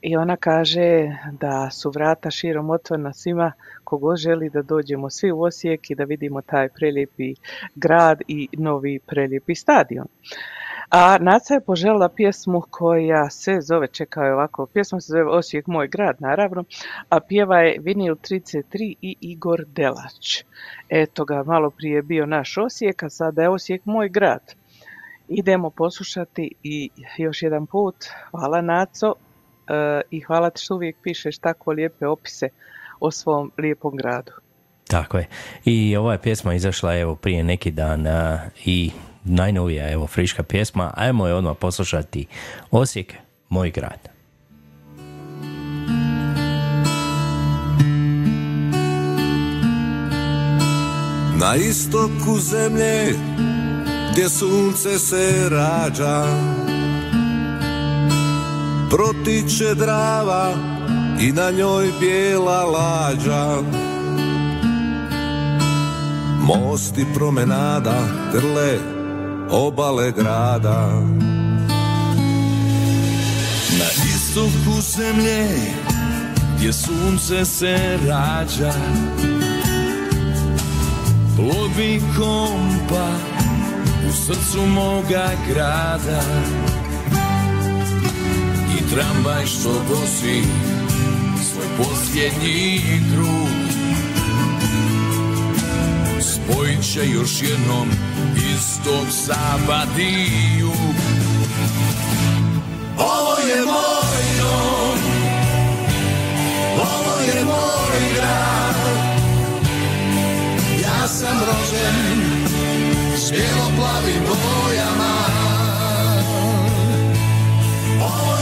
[0.01, 3.51] I ona kaže da su vrata širom otvorena svima
[3.83, 7.35] kogo želi da dođemo svi u Osijek i da vidimo taj prelijepi
[7.75, 10.07] grad i novi prelijepi stadion.
[10.89, 15.87] A Naca je poželjela pjesmu koja se zove, čekaj ovako, pjesma se zove Osijek moj
[15.87, 16.63] grad, naravno,
[17.09, 20.43] a pjeva je Vinil 33 i Igor Delač.
[20.89, 24.55] Eto ga, malo prije je bio naš Osijek, a sada je Osijek moj grad.
[25.27, 27.95] Idemo poslušati i još jedan put,
[28.31, 29.15] hvala Naco
[30.09, 32.49] i hvala ti što uvijek pišeš tako lijepe opise
[32.99, 34.31] o svom lijepom gradu.
[34.87, 35.27] Tako je.
[35.65, 38.91] I ova je pjesma izašla evo prije neki dan a, i
[39.23, 40.93] najnovija evo friška pjesma.
[40.95, 42.27] Ajmo je odmah poslušati.
[42.71, 43.13] Osijek,
[43.49, 44.09] moj grad.
[51.39, 53.13] Na istoku zemlje
[54.11, 56.25] gdje sunce se rađa
[58.91, 60.53] Protiče drava
[61.19, 63.61] i na njoj bijela lađa.
[66.41, 68.77] Mosti promenada grle
[69.49, 70.89] obale grada.
[73.79, 75.47] Na istoku zemlje
[76.57, 78.73] gdje sunce se rađa
[81.35, 83.07] Plovi kompa
[84.09, 86.21] u srcu moga grada.
[86.77, 86.80] I
[88.91, 90.43] tramvaj što vozi
[91.43, 92.81] svoj posljednji
[93.13, 93.71] trud
[96.21, 97.89] Spojit će još jednom
[98.55, 99.07] istog
[100.59, 100.95] jug
[102.97, 104.99] Ovo je moj dom
[106.77, 108.75] Ovo je moj grad.
[110.81, 112.21] Ja sam rođen
[113.17, 115.20] s bijelo-plavim bojama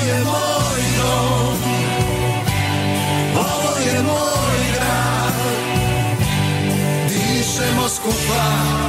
[0.10, 1.58] je moj dom.
[3.36, 5.36] Ovo je moj grad.
[7.10, 8.89] Dišemo skupa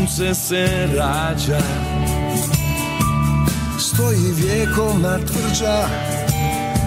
[0.00, 1.60] sunce se rađa.
[3.78, 5.88] Stoji vjekovna tvrđa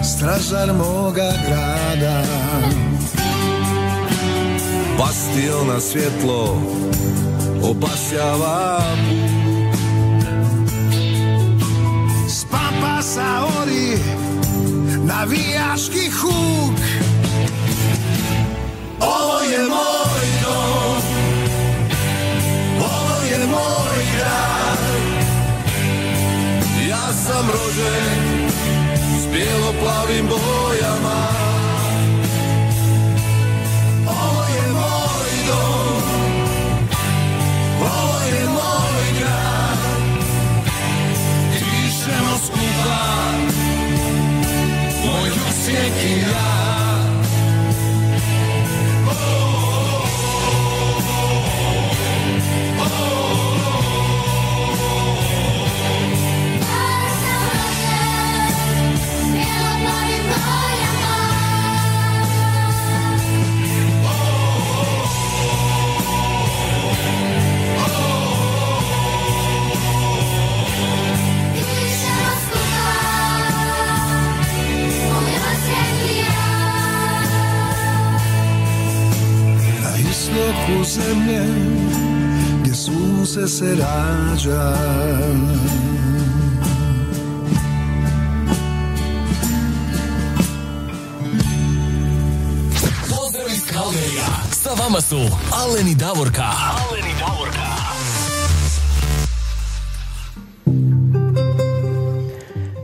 [0.02, 2.22] Stražar moga grada.
[4.98, 6.62] Bastilna svjetlo
[7.62, 9.78] Obasjava put.
[12.28, 13.98] S papasa ori
[15.04, 16.78] Navijaški huk.
[19.00, 19.93] Ovo je moj
[27.26, 28.48] sam rođen
[29.20, 31.28] S bijelo-plavim bojama.
[34.06, 36.02] Ovo je moj dom
[37.80, 39.78] Ovo je moj grad.
[41.52, 43.04] Dišemo skupa
[45.04, 46.43] Moj Osijek i ja
[80.64, 81.42] istoku zemlje
[82.60, 84.76] Gdje sunce se rađa
[93.08, 94.26] Pozdrav iz Kalgerija.
[94.52, 95.18] Sa vama su
[95.52, 96.42] Alen i Davorka.
[96.42, 97.74] Alen i Davorka.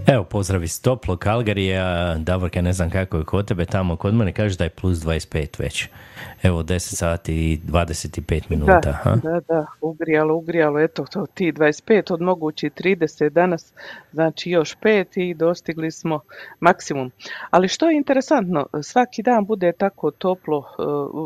[0.07, 4.33] Evo, pozdrav iz toplo Kalgarija, Davorka, ne znam kako je kod tebe tamo, kod mene
[4.33, 5.89] kaže da je plus 25 već.
[6.43, 8.81] Evo, 10 sati i 25 minuta.
[8.81, 9.17] Da, ha?
[9.17, 13.73] da, da, ugrijalo, ugrijalo, eto to ti 25 od mogući 30 danas,
[14.13, 16.21] znači još 5 i dostigli smo
[16.61, 17.11] maksimum.
[17.51, 20.65] Ali što je interesantno, svaki dan bude tako toplo,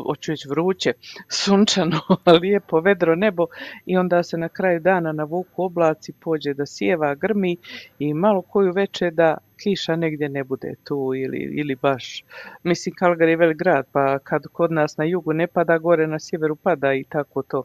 [0.07, 0.93] hoću reći vruće,
[1.43, 1.99] sunčano,
[2.41, 3.45] lijepo, vedro nebo
[3.85, 7.57] i onda se na kraju dana navuku oblaci, pođe da sjeva, grmi
[7.99, 12.23] i malo koju veče da kiša negdje ne bude tu ili, ili baš,
[12.63, 16.19] mislim Kalgar je velik grad pa kad kod nas na jugu ne pada, gore na
[16.19, 17.63] sjeveru pada i tako to.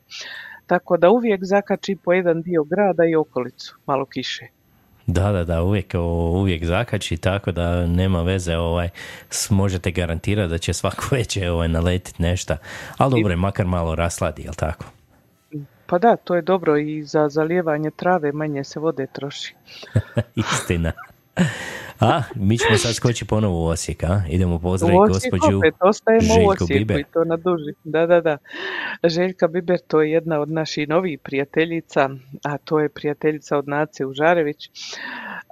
[0.66, 4.46] Tako da uvijek zakači po jedan dio grada i okolicu, malo kiše.
[5.06, 5.94] Da, da, da, uvijek,
[6.34, 8.88] uvijek zakači, tako da nema veze, ovaj,
[9.50, 12.56] možete garantirati da će svako veće ovaj, naletiti nešto,
[12.96, 14.84] ali dobro, je, makar malo rasladi, jel tako?
[15.86, 19.54] Pa da, to je dobro i za zalijevanje trave manje se vode troši.
[20.34, 20.92] Istina.
[22.00, 24.22] A, mi ćemo sad skoči ponovo u Osijek, a?
[24.28, 27.00] Idemo U pozdraviti Osijek gospođu opet, ostajemo u Željku Osijeku Biber.
[27.00, 27.72] i to na duži.
[27.84, 28.36] Da, da, da.
[29.04, 32.10] Željka Biber to je jedna od naših novih prijateljica,
[32.44, 34.70] a to je prijateljica od Nace Užarević.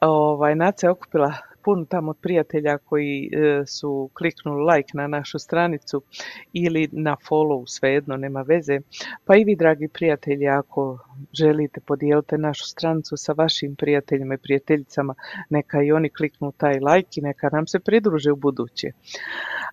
[0.03, 1.35] Ovaj, Naca je okupila
[1.65, 6.03] puno tamo prijatelja koji e, su kliknuli like na našu stranicu
[6.53, 8.81] ili na follow, svejedno, nema veze.
[9.25, 10.99] Pa i vi, dragi prijatelji, ako
[11.33, 15.15] želite podijelite našu stranicu sa vašim prijateljima i prijateljicama,
[15.51, 18.89] neka i oni kliknu taj like i neka nam se pridruže u buduće.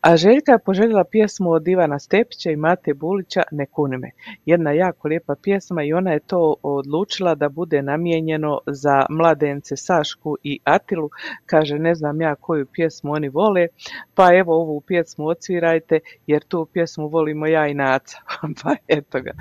[0.01, 4.11] A Željka je poželjela pjesmu od Ivana Stepića i Mate Bulića Ne kuni me.
[4.45, 10.37] Jedna jako lijepa pjesma i ona je to odlučila da bude namijenjeno za mladence Sašku
[10.43, 11.09] i Atilu.
[11.45, 13.67] Kaže ne znam ja koju pjesmu oni vole,
[14.15, 18.17] pa evo ovu pjesmu odsvirajte jer tu pjesmu volimo ja i Naca.
[18.63, 19.31] pa eto ga.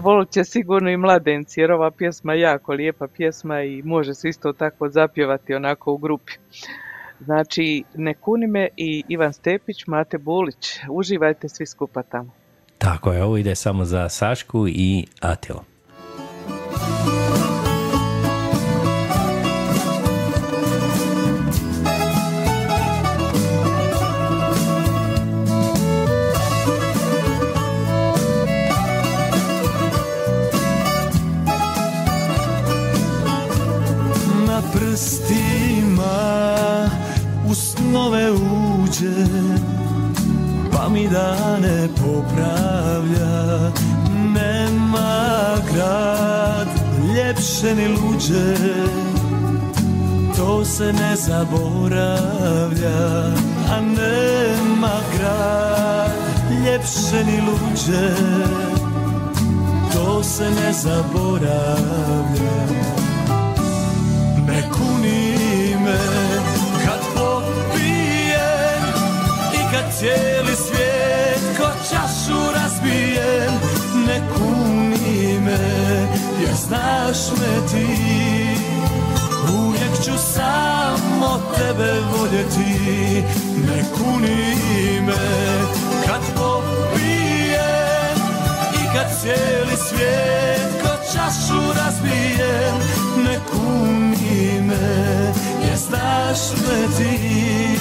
[0.00, 4.28] Volit će sigurno i mladenci jer ova pjesma je jako lijepa pjesma i može se
[4.28, 6.32] isto tako zapjevati onako u grupi.
[7.20, 10.78] Znači, ne kuni me i Ivan Stepić, Mate Bulić.
[10.90, 12.30] Uživajte svi skupa tamo.
[12.78, 15.64] Tako je, ovo ide samo za Sašku i Atilo.
[50.78, 53.00] Se ne zaboravlja
[53.70, 56.10] a nema grad
[56.64, 58.14] ljepše ni luđe.
[59.92, 62.58] To se ne zaboravlja.
[64.46, 65.34] Ne kuni
[65.84, 65.98] me
[66.84, 68.84] kad popijem
[69.54, 73.52] i kad cijeli svijet ko čašu razbijem
[74.06, 75.58] ne kuni me
[76.40, 78.37] jer znaš me ti
[79.50, 83.22] uvijek ću samo tebe voljeti
[83.66, 85.14] ne kuni me.
[86.06, 88.18] Kad popijem
[88.74, 92.76] i kad cijeli svijet ko čašu razbijem
[93.24, 95.32] ne kuni me
[95.68, 97.78] jer znaš me ti.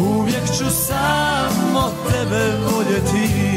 [0.00, 3.52] Uvijek ću samo tebe voljeti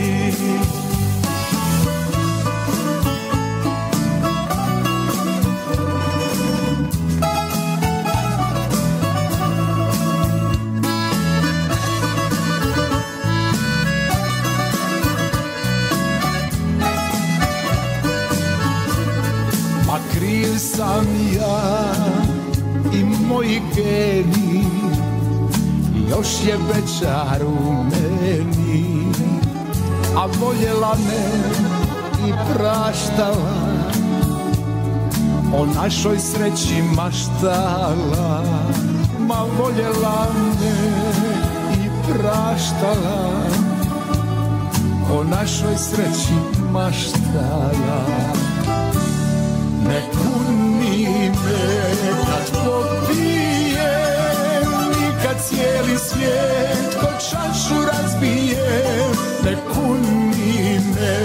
[20.85, 21.05] sam
[21.37, 21.93] ja
[22.93, 24.65] i moji geni
[26.09, 28.85] Još je večar u meni.
[30.17, 31.25] A voljela me
[32.27, 33.65] i praštala
[35.53, 38.43] O našoj sreći maštala.
[39.19, 40.27] Ma voljela
[40.59, 40.75] me
[41.73, 43.45] i praštala
[45.13, 46.33] O našoj sreći
[46.71, 48.01] maštala.
[49.87, 50.24] Ne kuni me
[52.51, 53.85] popijem
[54.91, 59.11] i kad cijeli svijet ko čašu razbijem
[59.43, 61.17] ne kuni me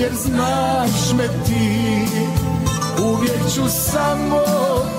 [0.00, 2.06] jer znaš me ti.
[3.02, 4.42] Uvijek ću samo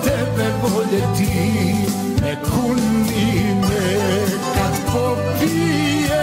[0.03, 1.73] tebe voljeti.
[2.21, 4.25] Ne kuni me
[4.55, 6.19] kad popijem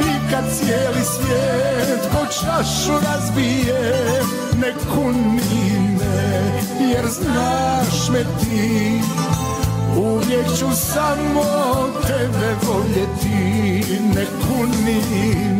[0.00, 4.26] i kad cijeli svijet ko čašu razbijem
[4.60, 5.83] ne kuni me
[6.90, 9.00] jer znaš me ti
[9.96, 11.44] uvijek ću samo
[12.06, 13.94] tebe voljeti.
[14.14, 15.00] Ne kuni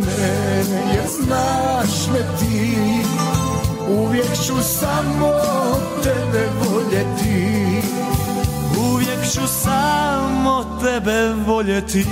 [0.05, 2.77] me jer znaš me ti
[3.89, 5.31] uvijek ću samo
[6.03, 7.81] tebe voljeti.
[8.91, 12.05] Uvijek ću samo tebe voljeti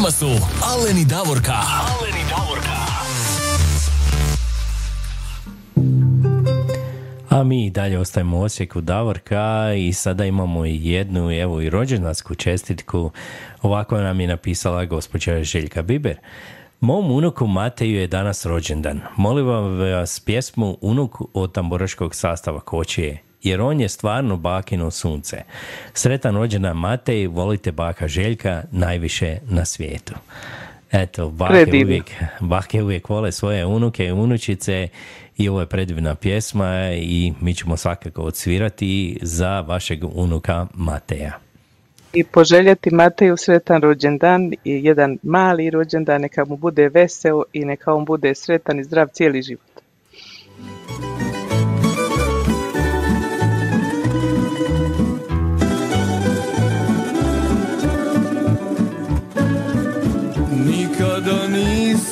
[0.00, 0.26] vama su
[0.62, 1.52] Alen i Davorka.
[1.52, 2.70] Alen i Davorka.
[7.28, 12.34] A mi i dalje ostajemo u Osijeku Davorka i sada imamo jednu evo i rođendansku
[12.34, 13.10] čestitku.
[13.62, 16.16] Ovako nam je napisala gospođa Željka Biber.
[16.80, 19.00] Mom unuku Mateju je danas rođendan.
[19.16, 25.42] Molim vas pjesmu Unuk od tamburaškog sastava Kočije, jer on je stvarno bakino sunce.
[25.94, 30.14] Sretan rođendan Matej, volite baka Željka najviše na svijetu.
[30.92, 32.04] Eto, bake uvijek,
[32.40, 34.88] bake uvijek vole svoje unuke i unučice
[35.36, 41.38] i ovo je predivna pjesma i mi ćemo svakako odsvirati za vašeg unuka Mateja.
[42.12, 47.94] I poželjeti Mateju sretan rođendan i jedan mali rođendan, neka mu bude veseo i neka
[47.94, 49.69] on bude sretan i zdrav cijeli život.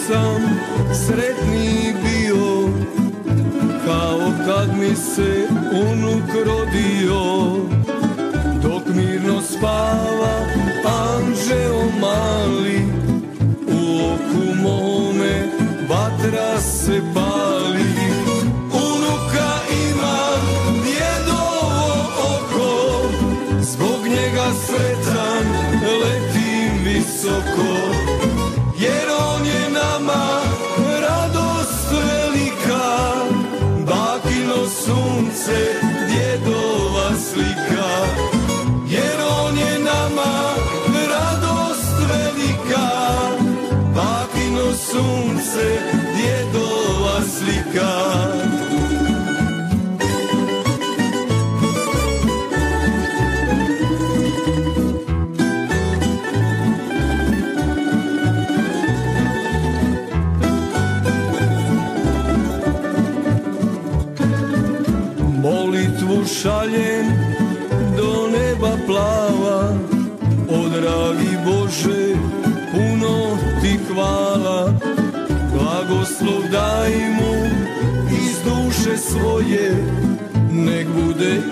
[0.09, 0.43] Nisam
[1.07, 2.69] sretniji bio
[3.87, 7.55] Kao kad mi se unuk rodio.
[8.63, 10.47] Dok mirno spava
[10.85, 12.83] anđeo mali
[13.69, 15.49] U oku mome
[15.89, 17.58] vatra se pali
[45.49, 45.81] sunce,
[46.15, 48.28] djedova slika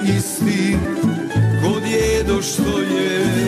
[0.09, 0.77] isti
[1.63, 3.46] ko djedo što je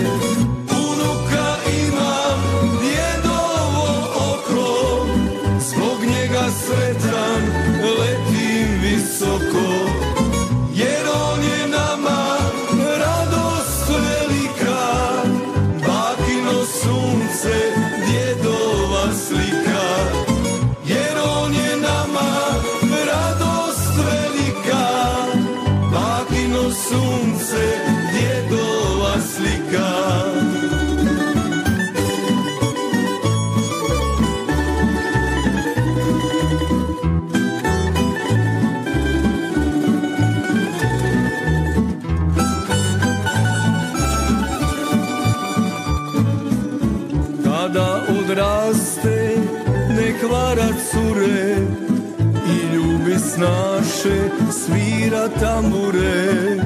[53.38, 54.18] snaše
[54.50, 56.56] svira tambure.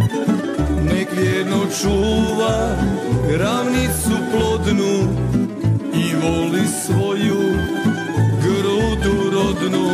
[0.83, 2.77] Nek vjerno čuva
[3.39, 4.95] ravnicu plodnu
[5.95, 7.43] I voli svoju
[8.43, 9.89] grudu rodnu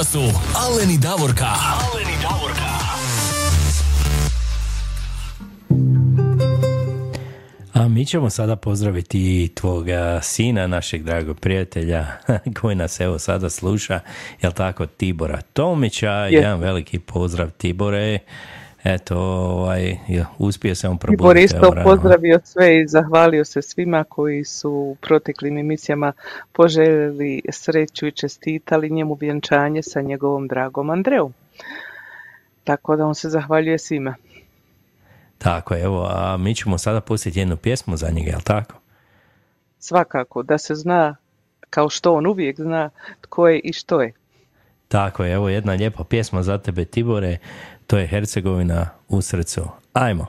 [0.00, 1.46] vama su Aleni Davorka.
[1.46, 2.70] Aleni Davorka.
[7.72, 12.06] A mi ćemo sada pozdraviti i tvoga sina, našeg dragog prijatelja,
[12.60, 14.00] koji nas evo sada sluša,
[14.42, 16.12] jel tako, Tibora Tomića.
[16.12, 18.18] Jedan veliki pozdrav Tibore.
[18.84, 19.96] Eto, ovaj,
[20.38, 21.22] uspio se on probuditi.
[21.22, 26.12] Tibor isto pozdravio sve i zahvalio se svima koji su u proteklim emisijama
[26.52, 31.34] poželjeli sreću i čestitali njemu vjenčanje sa njegovom dragom Andreom.
[32.64, 34.14] Tako da on se zahvaljuje svima.
[35.38, 38.74] Tako, evo, a mi ćemo sada pustiti jednu pjesmu za njega, jel tako?
[39.78, 41.16] Svakako da se zna,
[41.70, 42.90] kao što on uvijek zna,
[43.20, 44.12] tko je i što je.
[44.88, 47.38] Tako je, evo jedna lijepa pjesma za tebe Tibore,
[47.90, 49.68] to je Hercegovina u srcu.
[49.92, 50.26] Ajmo.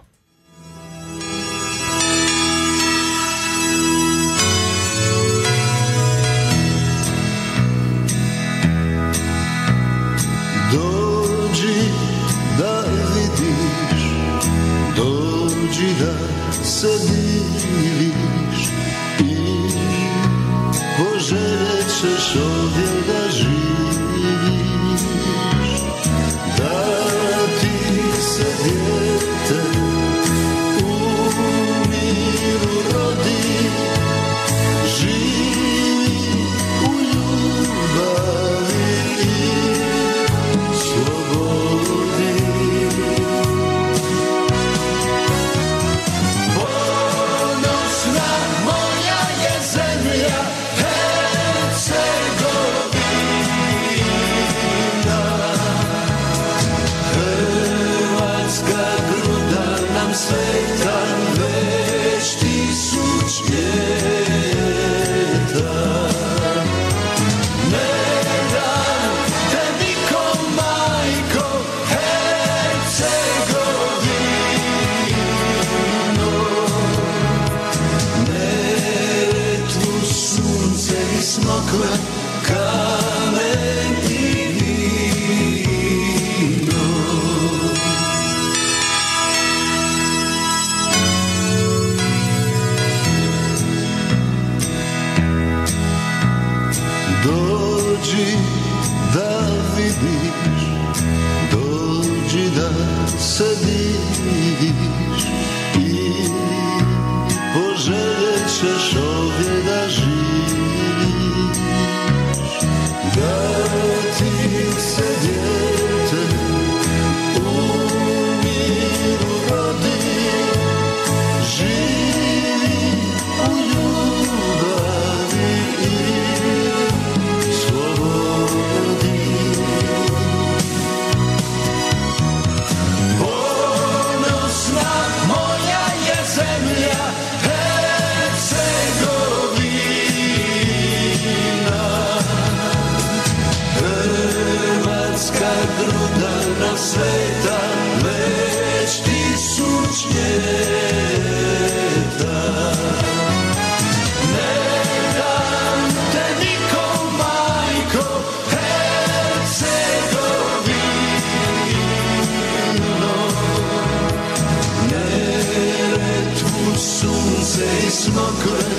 [167.91, 168.70] Sunce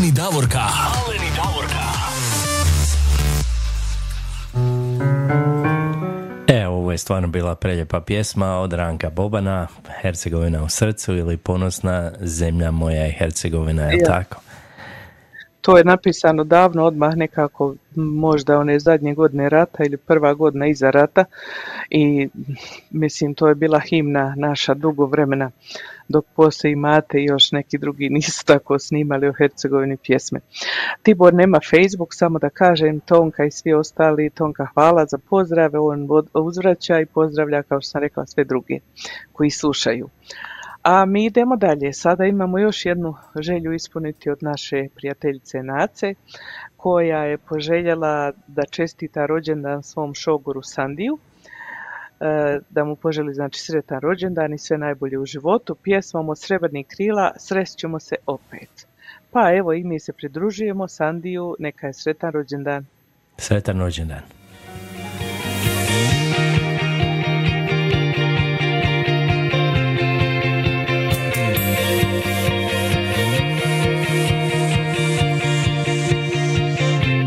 [0.00, 0.58] Alen i Davorka.
[0.58, 1.84] Alen i Davorka.
[6.48, 9.66] E, ovo je stvarno bila preljepa pjesma od Ranka Bobana,
[10.00, 14.06] Hercegovina u srcu ili ponosna zemlja moja je Hercegovina, je Ja.
[14.06, 14.40] tako?
[15.60, 20.90] To je napisano davno, odmah nekako možda one zadnje godine rata ili prva godina iza
[20.90, 21.24] rata
[21.90, 22.28] i
[22.90, 25.50] mislim to je bila himna naša dugo vremena
[26.10, 30.40] dok postoji Mate i još neki drugi nisu tako snimali o Hercegovini pjesme.
[31.02, 36.08] Tibor nema Facebook, samo da kažem Tonka i svi ostali, Tonka hvala za pozdrave, on
[36.34, 38.78] uzvraća i pozdravlja kao što sam rekla sve druge
[39.32, 40.08] koji slušaju.
[40.82, 41.92] A mi idemo dalje.
[41.92, 46.14] Sada imamo još jednu želju ispuniti od naše prijateljice Nace,
[46.76, 51.18] koja je poželjela da čestita rođendan svom šogoru Sandiju,
[52.70, 55.74] da mu poželi znači sretan rođendan i sve najbolje u životu.
[55.74, 58.86] Pjesmom od Srebrnih krila srećemo se opet.
[59.30, 62.86] Pa evo i mi se pridružujemo Sandiju, neka je sretan rođendan.
[63.38, 64.20] Sretan rođendan.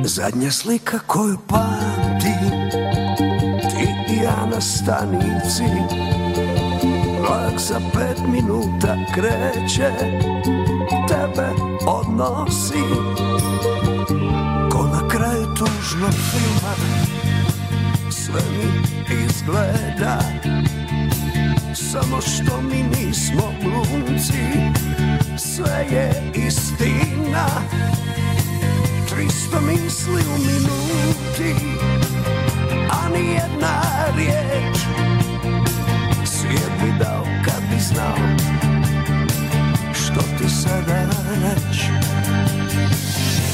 [0.05, 2.02] Zadnja slika koju i
[4.23, 5.67] ja na stanici.
[7.19, 9.91] Vlak za pet minuta kreće
[11.07, 11.49] Tebe
[11.87, 12.83] odnosi.
[14.71, 16.73] Ko na kraju tužnog filma
[18.09, 20.19] Sve mi izgleda.
[21.75, 24.43] Samo što mi nismo glumci
[25.37, 27.47] Sve je istina.
[29.09, 32.02] Tristo misli u minuti
[33.23, 33.81] A nijedna
[34.15, 34.77] riječ.
[36.25, 38.17] Svijet bi dao kad bi znao
[39.93, 41.05] Što ti sada
[41.43, 41.77] reć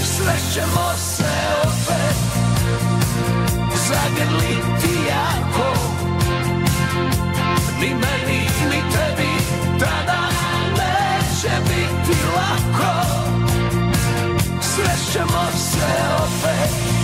[0.03, 1.31] Srećemo se
[1.63, 2.15] opet
[3.87, 5.73] Zagrliti jako.
[7.81, 9.29] Ni meni ni tebi
[9.79, 10.21] Tada
[10.71, 13.05] neće biti lako.
[14.61, 15.85] Srećemo se
[16.17, 16.98] opet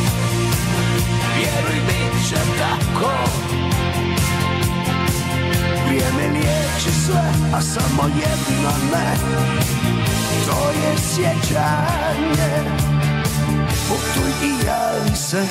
[2.30, 3.12] Će tako.
[5.86, 9.16] Vrijeme liječi sve, a samo jedno ne.
[10.46, 12.64] To je sjećanje.
[13.88, 15.46] Putuj i javi se.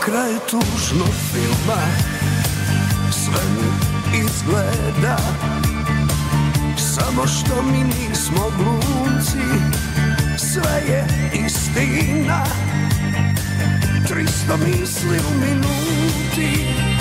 [0.00, 2.15] Kraju tužnog filma
[3.54, 5.16] Mi izgleda
[6.76, 9.38] Samo što mi nismo glumci.
[10.38, 11.06] Sve je
[11.46, 12.44] istina
[14.08, 16.95] Tristo misli u minuti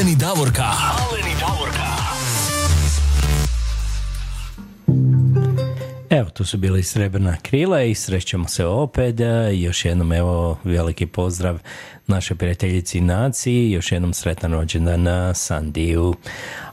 [0.00, 0.62] Alen i Davorka.
[0.62, 1.86] Alen i Davorka.
[6.10, 9.16] Evo, tu su bili srebrna krila i srećemo se opet.
[9.54, 11.58] Još jednom, evo, veliki pozdrav
[12.06, 13.70] našoj prijateljici Naciji.
[13.70, 16.14] Još jednom sretan rođendan na Sandiju.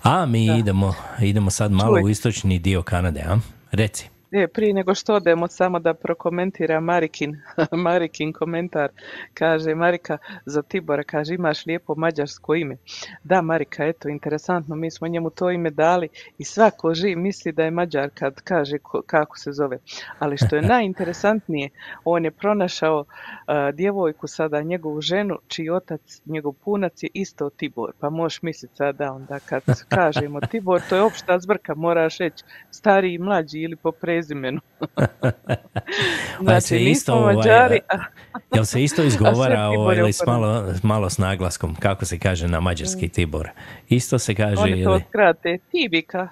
[0.03, 2.03] A mi idemo, idemo sad malo Čuj.
[2.03, 3.37] u istočni dio Kanade, a?
[3.71, 4.16] Reci.
[4.31, 7.41] E, prije nego što odemo, samo da prokomentira Marikin,
[7.85, 8.89] Marikin komentar.
[9.33, 12.77] Kaže, Marika, za Tibora, kaže, imaš lijepo mađarsko ime.
[13.23, 17.63] Da, Marika, eto, interesantno, mi smo njemu to ime dali i svako živ misli da
[17.63, 19.77] je Mađar kad kaže ko- kako se zove.
[20.19, 21.69] Ali što je najinteresantnije,
[22.05, 23.05] on je pronašao
[23.47, 27.91] a, djevojku sada, njegovu ženu, čiji otac, njegov punac je isto Tibor.
[27.99, 29.63] Pa možeš misliti sada onda kad
[29.95, 34.60] kažemo Tibor, to je opšta zbrka, moraš reći stariji i mlađi ili po prezimenu.
[36.45, 37.98] Pa se nismo isto, ovaj, Mađari, a-
[38.56, 40.39] Jel se isto izgovara ovaj, ili s upadno.
[40.41, 43.49] malo, malo s naglaskom, kako se kaže na mađarski Tibor?
[43.89, 46.27] Isto se kaže Oni to ili skrate, Tibika.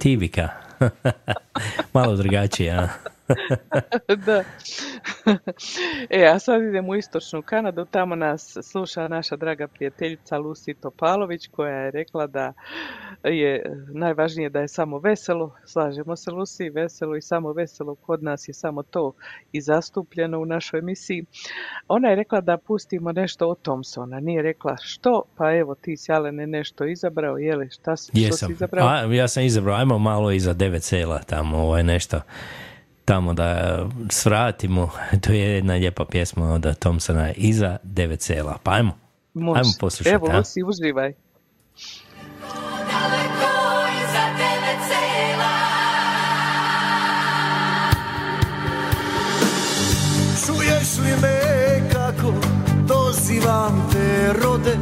[0.00, 0.48] Tivika.
[1.94, 2.88] malo drugačije, a?
[4.26, 4.44] Da.
[6.10, 11.46] E, a sad idemo u istočnu Kanadu, tamo nas sluša naša draga prijateljica Lucy Topalović
[11.46, 12.52] koja je rekla da
[13.24, 18.48] je najvažnije da je samo veselo, slažemo se Lucy, veselo i samo veselo, kod nas
[18.48, 19.12] je samo to
[19.52, 21.24] i zastupljeno u našoj emisiji.
[21.88, 26.12] Ona je rekla da pustimo nešto od Thompsona, nije rekla što, pa evo ti si
[26.12, 28.52] Alene nešto izabrao, jeli šta si, što si Jesam.
[28.52, 28.88] izabrao?
[28.88, 32.20] A, ja sam izabrao, ajmo malo iza devet sela tamo, ovaj nešto
[33.08, 33.78] tamo da
[34.10, 34.90] svratimo,
[35.22, 38.98] to je jedna lijepa pjesma od Thompsona, iza devet sela, pa ajmo,
[39.34, 39.60] Može.
[39.60, 40.14] ajmo poslušati.
[40.14, 40.38] Evo, a?
[40.38, 41.12] Lucy, uživaj.
[50.46, 51.40] Čuješ li me
[51.92, 52.32] kako
[52.88, 54.76] dozivam te rode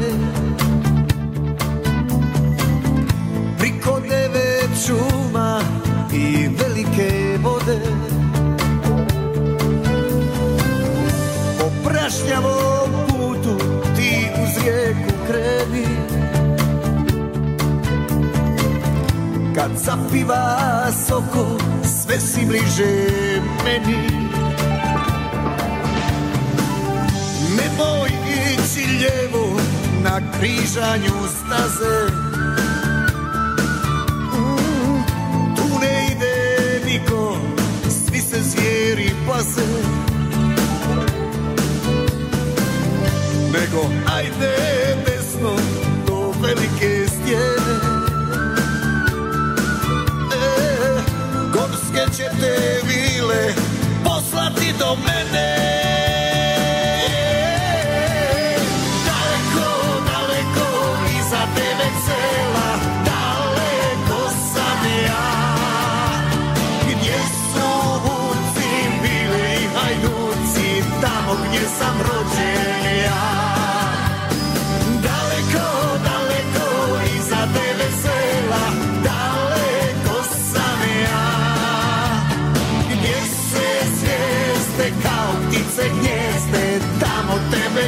[19.57, 23.09] Kad zapiva soko sve si bliže
[23.65, 24.09] meni.
[27.57, 28.11] Nemoj
[28.53, 29.61] ići lijevo
[30.03, 32.13] na križanju staze.
[34.33, 35.05] Mm,
[35.57, 37.37] Tu ne ide niko,
[37.89, 39.67] svi se zvijeri paze.
[43.53, 44.57] Nego ajde
[45.07, 45.57] desno
[46.07, 46.96] do velike
[52.41, 53.41] tej chvíle
[54.05, 55.86] poslať ti do mene.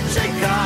[0.06, 0.57] Tebe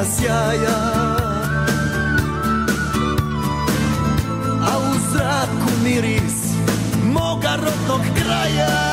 [0.00, 0.78] velikoga sjaja.
[4.62, 6.54] A u zraku miris
[7.04, 8.89] moga rodnog kraja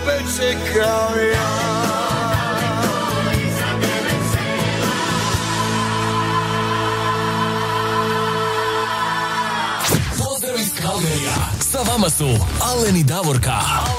[0.00, 1.80] tebe čekam ja
[10.18, 11.34] Pozdrav iz Kalgerija.
[11.60, 12.26] Sa vama su
[12.60, 13.50] Alen i Davorka.
[13.50, 13.89] Alen i Davorka.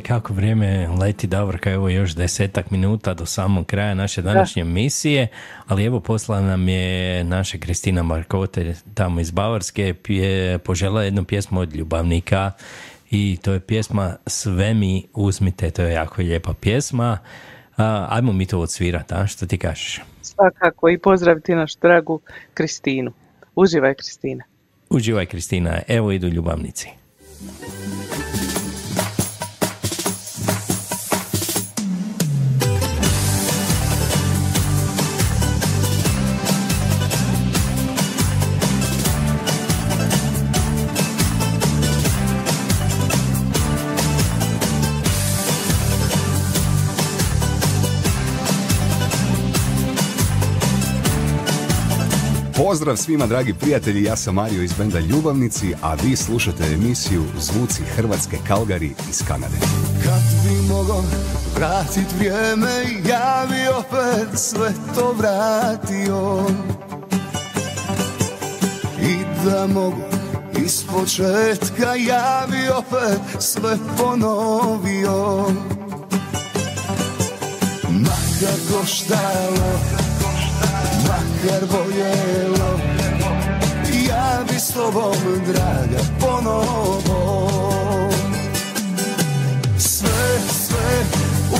[0.00, 5.28] E, kako vrijeme leti Davorka, evo još desetak minuta do samog kraja naše današnje misije,
[5.66, 11.60] ali evo posla nam je naša Kristina Markote tamo iz Bavarske, pje, požela jednu pjesmu
[11.60, 12.52] od ljubavnika
[13.10, 17.18] i to je pjesma Sve mi uzmite, to je jako lijepa pjesma.
[17.76, 20.00] A, ajmo mi to odsvirati, a što ti kažeš?
[20.22, 22.20] Svakako i pozdraviti našu dragu
[22.54, 23.12] Kristinu.
[23.54, 24.44] Uživaj Kristina.
[24.90, 26.88] Uživaj Kristina, evo idu ljubavnici.
[52.64, 57.82] Pozdrav svima dragi prijatelji, ja sam Mario iz benda Ljubavnici, a vi slušate emisiju Zvuci
[57.82, 59.56] Hrvatske Kalgari iz Kanade.
[60.04, 61.04] Kad bi mogo
[61.56, 66.44] vratit vrijeme Ja bi opet sve to vratio
[69.02, 70.02] I da mogu
[70.64, 75.44] iz početka Ja bi opet sve ponovio
[77.88, 79.80] Makar koštalo
[81.08, 82.80] Makar boljelo
[84.08, 85.14] Ja bi s tobom
[85.46, 87.50] draga ponovo.
[89.78, 91.04] Sve, sve,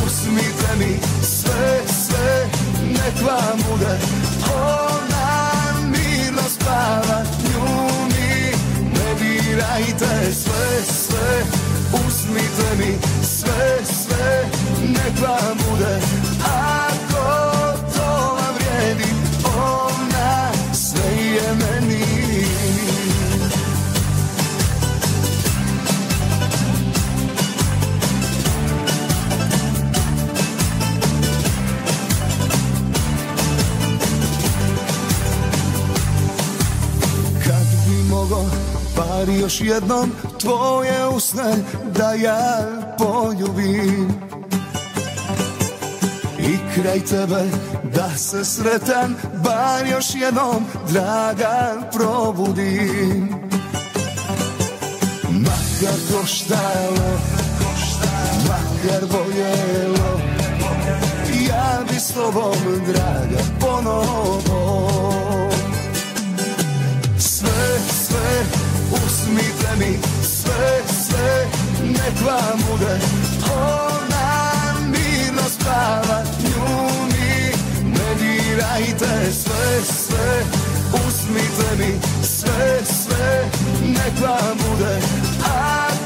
[0.04, 2.48] uzmite mi sve, sve,
[2.88, 3.98] nek vam bude.
[4.54, 7.64] Ona mirno spava, nju
[8.06, 8.52] mi
[8.94, 11.44] ne dirajte Sve, sve,
[12.06, 14.44] uzmite mi sve, sve,
[14.88, 16.00] nek vam bude.
[16.44, 17.09] Ako
[39.20, 41.54] bar još jednom tvoje usne
[41.96, 42.66] da ja
[42.98, 44.08] poljubim.
[46.38, 47.42] I kraj tebe
[47.94, 49.14] da se sretan
[49.44, 53.28] bar još jednom draga probudim.
[55.30, 57.18] Makar koštalo,
[58.48, 60.20] makar boljelo
[61.48, 62.54] Ja bi s tobom
[62.86, 64.90] draga ponovo.
[67.18, 71.46] Sve, sve, uzmite mi sve, sve,
[71.84, 72.98] nek vam bude.
[73.52, 77.52] Ona mirno spava, nju mi
[77.90, 79.32] ne dirajte.
[79.32, 80.44] Sve, sve,
[81.06, 83.50] uzmite mi sve, sve,
[83.86, 85.00] nek vam bude.
[85.44, 85.99] Ako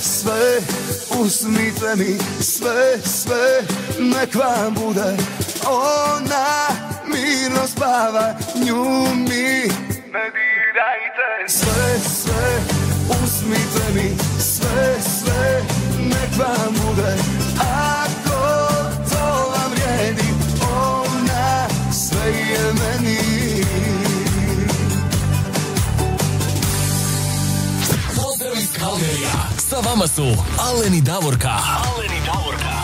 [0.00, 0.60] sve
[1.20, 3.62] Uzmite mi sve, sve
[3.98, 5.16] Nek vam bude
[5.66, 6.46] Ona
[7.06, 9.70] mirno spava Nju mi.
[10.12, 11.48] Ne dirajte.
[11.48, 11.85] Sve
[29.96, 30.22] vama su
[30.58, 31.48] Alen i Davorka.
[31.48, 32.74] Alen i Davorka.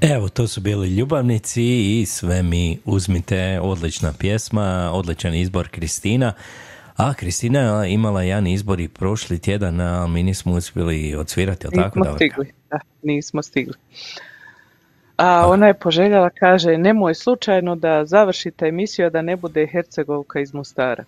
[0.00, 1.62] Evo, to su bili ljubavnici
[2.00, 6.32] i sve mi uzmite, odlična pjesma, odličan izbor Kristina.
[6.96, 11.82] A Kristina je imala jedan izbor i prošli tjedan, a mi nismo uspjeli odsvirati, jel
[11.82, 11.98] tako?
[11.98, 13.74] Nismo stigli, da, nismo stigli.
[15.16, 20.40] A ona je poželjela, kaže, nemoj slučajno da završite emisiju, a da ne bude Hercegovka
[20.40, 21.04] iz Mostara.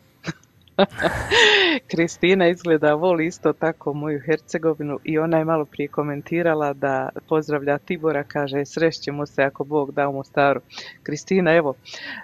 [1.91, 7.79] Kristina izgleda voli isto tako moju Hercegovinu i ona je malo prije komentirala da pozdravlja
[7.79, 10.61] Tibora, kaže srećemo se ako Bog da u Mostaru.
[11.03, 11.75] Kristina, evo,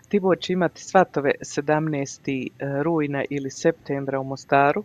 [0.09, 2.49] Tibor će imati svatove 17.
[2.83, 4.85] rujna ili septembra u Mostaru.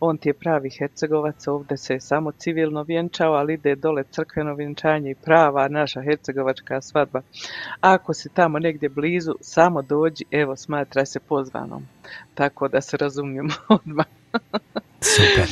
[0.00, 5.10] On ti je pravi Hercegovac, ovdje se samo civilno vjenčao, ali ide dole crkveno vjenčanje
[5.10, 7.22] i prava naša hercegovačka svadba.
[7.80, 11.86] Ako si tamo negdje blizu, samo dođi, evo smatraj se pozvanom.
[12.34, 14.06] Tako da se razumijemo odmah.
[15.00, 15.46] Super.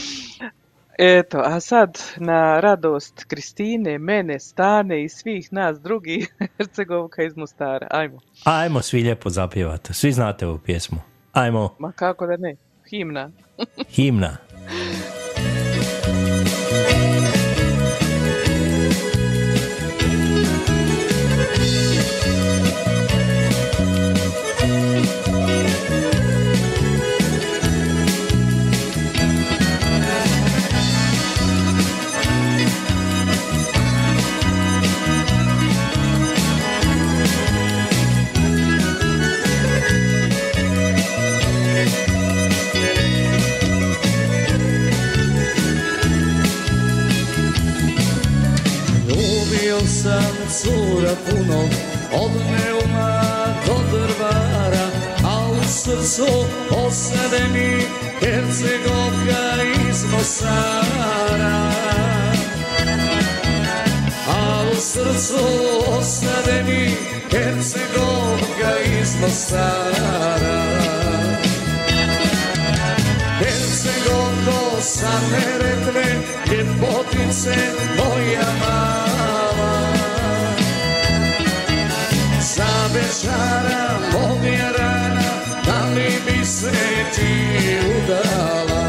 [0.98, 7.86] Eto, a sad na radost Kristine, mene, Stane i svih nas drugih Hercegovka iz Mostara.
[7.90, 8.20] Ajmo.
[8.44, 9.94] Ajmo svi lijepo zapjevati.
[9.94, 10.98] Svi znate ovu pjesmu.
[11.32, 12.56] Ajmo, Ma kako da ne?
[12.90, 13.32] Himna.
[13.88, 14.38] himna.
[50.48, 51.60] Cura puno
[52.12, 53.22] Od Neuma
[53.66, 54.86] do Drvara
[55.24, 56.26] A u srcu
[56.70, 57.82] osade mi
[58.20, 61.70] Hercegovka iz Mosara
[64.28, 65.44] A u srcu
[65.98, 66.94] osade mi
[67.30, 70.68] Hercegovka iz Mosara
[73.38, 76.04] Hercegovko sa Neretve,
[76.50, 77.54] ljepotice
[77.96, 79.17] moja mala.
[83.08, 85.30] Za večara moja rana,
[85.66, 86.72] da li bi se
[87.14, 88.84] ti udala?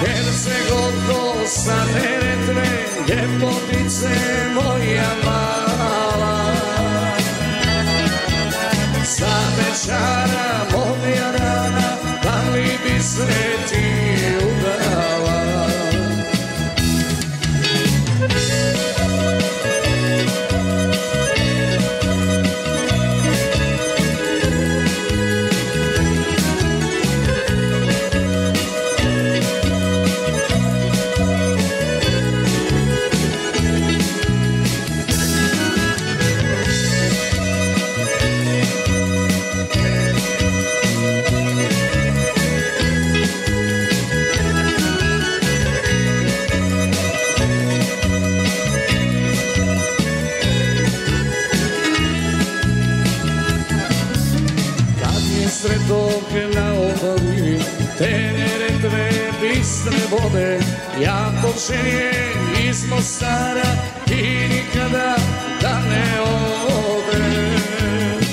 [0.00, 2.68] Hercegovko sa Neretve,
[3.08, 4.08] ljepotice
[4.54, 6.54] moja mala.
[9.04, 13.26] Za večara moja rana, da li bi se
[13.70, 14.09] ti
[55.60, 57.58] Je sretok na obali,
[57.98, 59.08] te neretve
[59.40, 60.58] bistre vode,
[61.00, 63.70] ja počinjem iz Mostara
[64.10, 65.16] i nikada
[65.60, 66.20] da ne
[66.96, 68.28] odeš.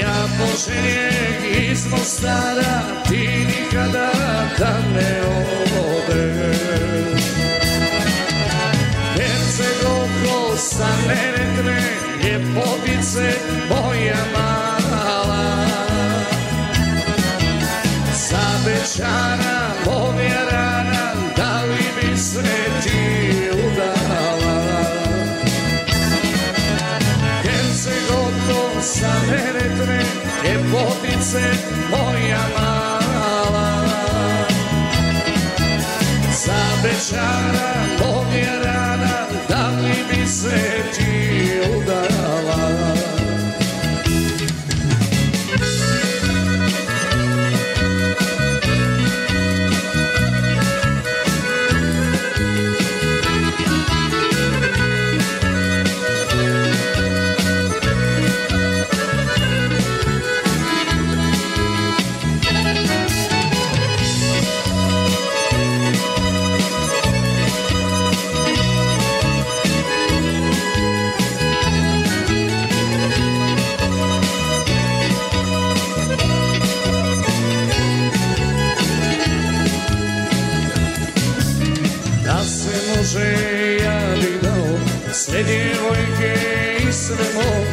[0.00, 4.12] Ja počinjem iz Mostara, ti nikada
[4.58, 5.20] da ne
[5.80, 7.24] odeš.
[9.14, 11.80] Hercegovko sa Neretve,
[12.24, 13.32] ljepotice
[13.70, 14.49] moja mala.
[19.00, 22.42] Večara moja rana, da li bi se
[22.82, 24.84] ti udala?
[27.42, 30.00] Hercegovko sa Neretve,
[30.44, 31.50] ljepotice
[31.90, 33.84] moja mala.
[36.44, 42.09] Za večara moja rana, da li bi se ti udala?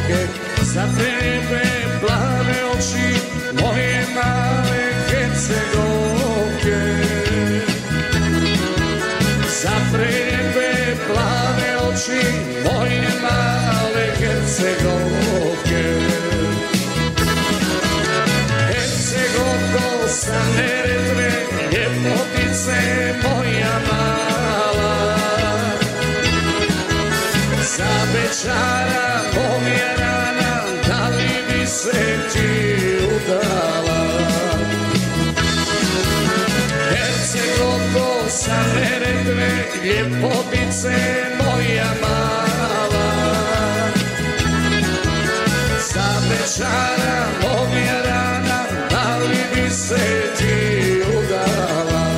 [0.08, 0.28] Moge
[0.64, 1.17] za tebe
[39.74, 40.96] Neretve ljepotice
[41.38, 43.12] moja mala
[45.92, 52.08] za bečara pomjerana da li bi se ti udala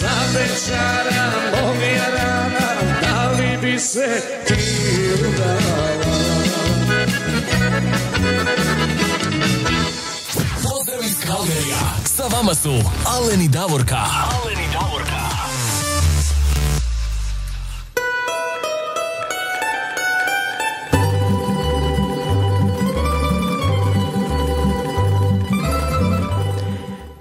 [0.00, 2.68] za večara moja rana,
[3.00, 4.54] da li bi se ti
[5.20, 5.96] udala?
[10.62, 11.76] Pozdrav iz Kalgerija.
[12.04, 12.72] Sa vama su
[13.06, 13.96] Alen i Davorka.
[13.96, 14.55] Alen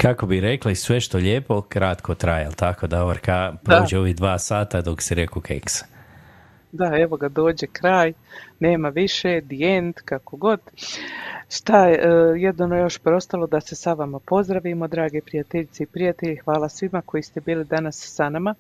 [0.06, 2.88] Kako bi rekli, sve što lijepo, kratko traje, tako?
[2.88, 3.14] Da.
[3.64, 5.74] Prođe ovih dva sata dok si rekao keks.
[6.72, 8.14] Da, evo ga, dođe kraj,
[8.60, 10.60] nema više, the end, kako god.
[11.58, 12.10] Šta je, e,
[12.40, 16.36] jedino je još preostalo da se sa vama pozdravimo, drage prijateljice i prijatelji.
[16.36, 18.56] Hvala svima koji ste bili danas sa nama.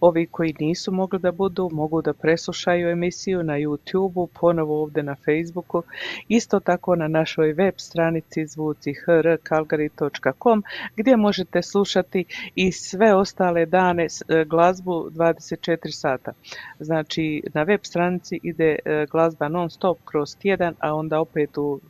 [0.00, 5.14] Ovi koji nisu mogli da budu, mogu da preslušaju emisiju na YouTubeu, ponovo ovdje na
[5.14, 5.82] Facebooku,
[6.28, 10.62] isto tako na našoj web stranici zvuci hrkalgari.com
[10.96, 12.24] gdje možete slušati
[12.54, 16.32] i sve ostale dane e, glazbu 24 sata.
[16.80, 21.80] Znači na web stranici ide e, glazba non stop kroz tjedan, a onda opet u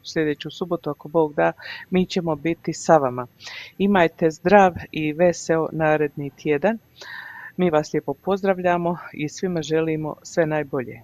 [0.42, 1.52] sljedeću subotu ako Bog da
[1.90, 3.26] mi ćemo biti sa vama.
[3.78, 6.78] Imajte zdrav i veseo naredni tjedan.
[7.56, 11.02] Mi vas lijepo pozdravljamo i svima želimo sve najbolje.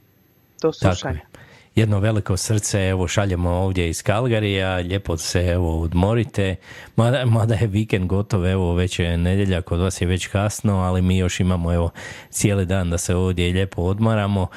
[0.63, 1.15] Do slušanja.
[1.15, 1.27] je.
[1.75, 6.57] Jedno veliko srce, evo šaljemo ovdje iz Kalgarija, lijepo se evo odmorite,
[6.97, 11.03] mada, mada je vikend gotov, evo već je nedjelja, kod vas je već kasno, ali
[11.03, 11.91] mi još imamo evo
[12.31, 14.49] cijeli dan da se ovdje lijepo odmaramo.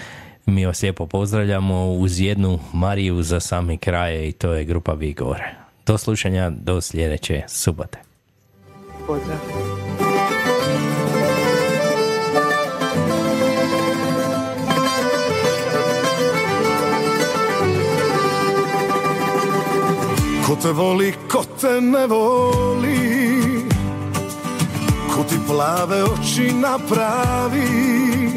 [0.46, 5.42] Mi vas lijepo pozdravljamo uz jednu Mariju za sami kraje i to je grupa Vigor.
[5.86, 8.00] Do slušanja, do sljedeće subote.
[9.08, 9.38] Pozdrav.
[20.48, 22.98] Ko te voli, ko te ne voli
[25.16, 28.31] Ko ti plave oči napravi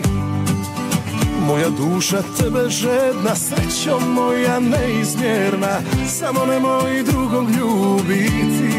[1.46, 8.74] Moja duša tebe žedna, srećo moja neizmjerna Samo nemoj drugog ljubiti.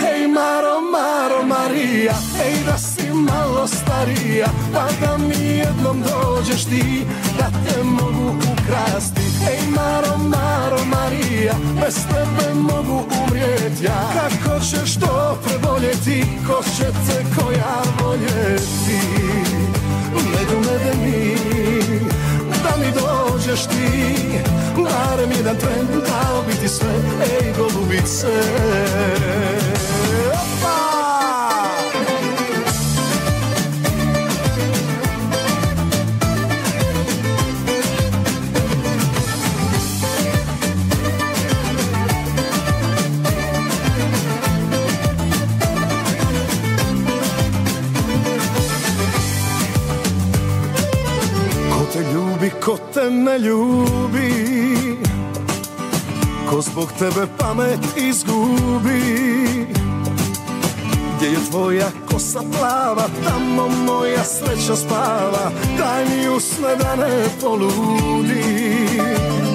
[0.00, 2.14] Hej Maro, Maro, Marija,
[2.46, 7.02] ej da si malo starija Pa da mi jednom dođeš ti,
[7.38, 9.20] da te mogu ukrasti.
[9.50, 11.54] Ej Maro, Maro, Marija,
[11.84, 19.65] bez tebe mogu umrijet ja Kako ćeš to preboljeti, ko će te koja voljeti
[20.46, 21.36] Medu mede mi,
[22.62, 24.16] da mi dođeš ti.
[24.76, 28.26] Barem jedan tren, dao bi ti sve, ej golubice
[52.46, 54.98] ljubi, ko te ne ljubi
[56.50, 59.66] Ko zbog tebe pamet izgubi.
[61.16, 65.50] Gdje je tvoja kosa plava Tamo moja sreća spava.
[65.78, 69.45] Daj mi usne da ne poludim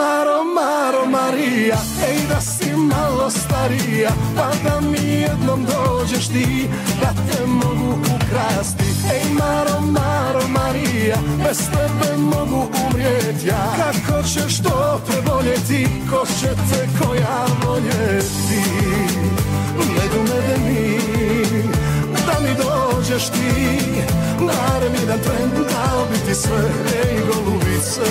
[0.00, 1.76] Maro, Maro, Marija,
[2.08, 6.68] ej da si malo starija, pa da mi jednom dođeš ti,
[7.00, 8.84] da te mogu ukrasti.
[9.14, 13.74] Ej Maro, Maro, Marija, bez tebe mogu umrijet ja.
[13.76, 18.62] Kako ćeš to preboljeti, ko će te koja voljeti?
[19.76, 20.98] Medu mede mi,
[22.26, 23.80] da mi dođeš ti,
[24.38, 26.70] barem jedan tren, dao bi ti sve,
[27.04, 28.10] ej golubice.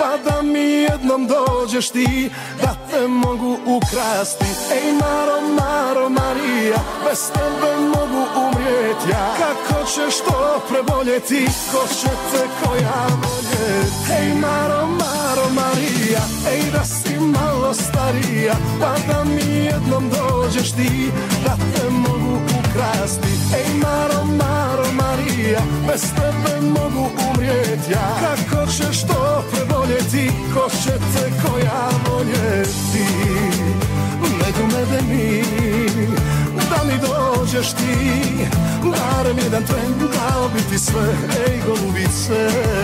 [0.00, 2.30] Pa da mi jednom dođeš ti
[2.62, 4.44] Da te mogu ukrasti.
[4.72, 9.34] Ej Maro, Maro, Marija Bez tebe mogu umrijet ja.
[9.38, 11.46] Kako ćeš to preboljeti?
[11.72, 16.22] Ko će te koja voljet Ej Maro, Maro, Marija
[16.52, 18.54] Ej da si malo starija.
[18.80, 21.10] Pa da mi jednom dođeš ti
[21.44, 23.32] Da te mogu ukrasti.
[23.56, 28.18] Ej Maro, Maro, Marija Bez tebe mogu umrijet ja.
[28.20, 33.06] Kako ćeš to preboljeti Ko će te koja voljeti?
[34.20, 35.42] Medu medeni
[36.70, 37.96] Da mi dođeš ti?
[38.82, 41.14] Barem jedan tren Dao bi ti sve
[41.46, 42.50] Ej golubice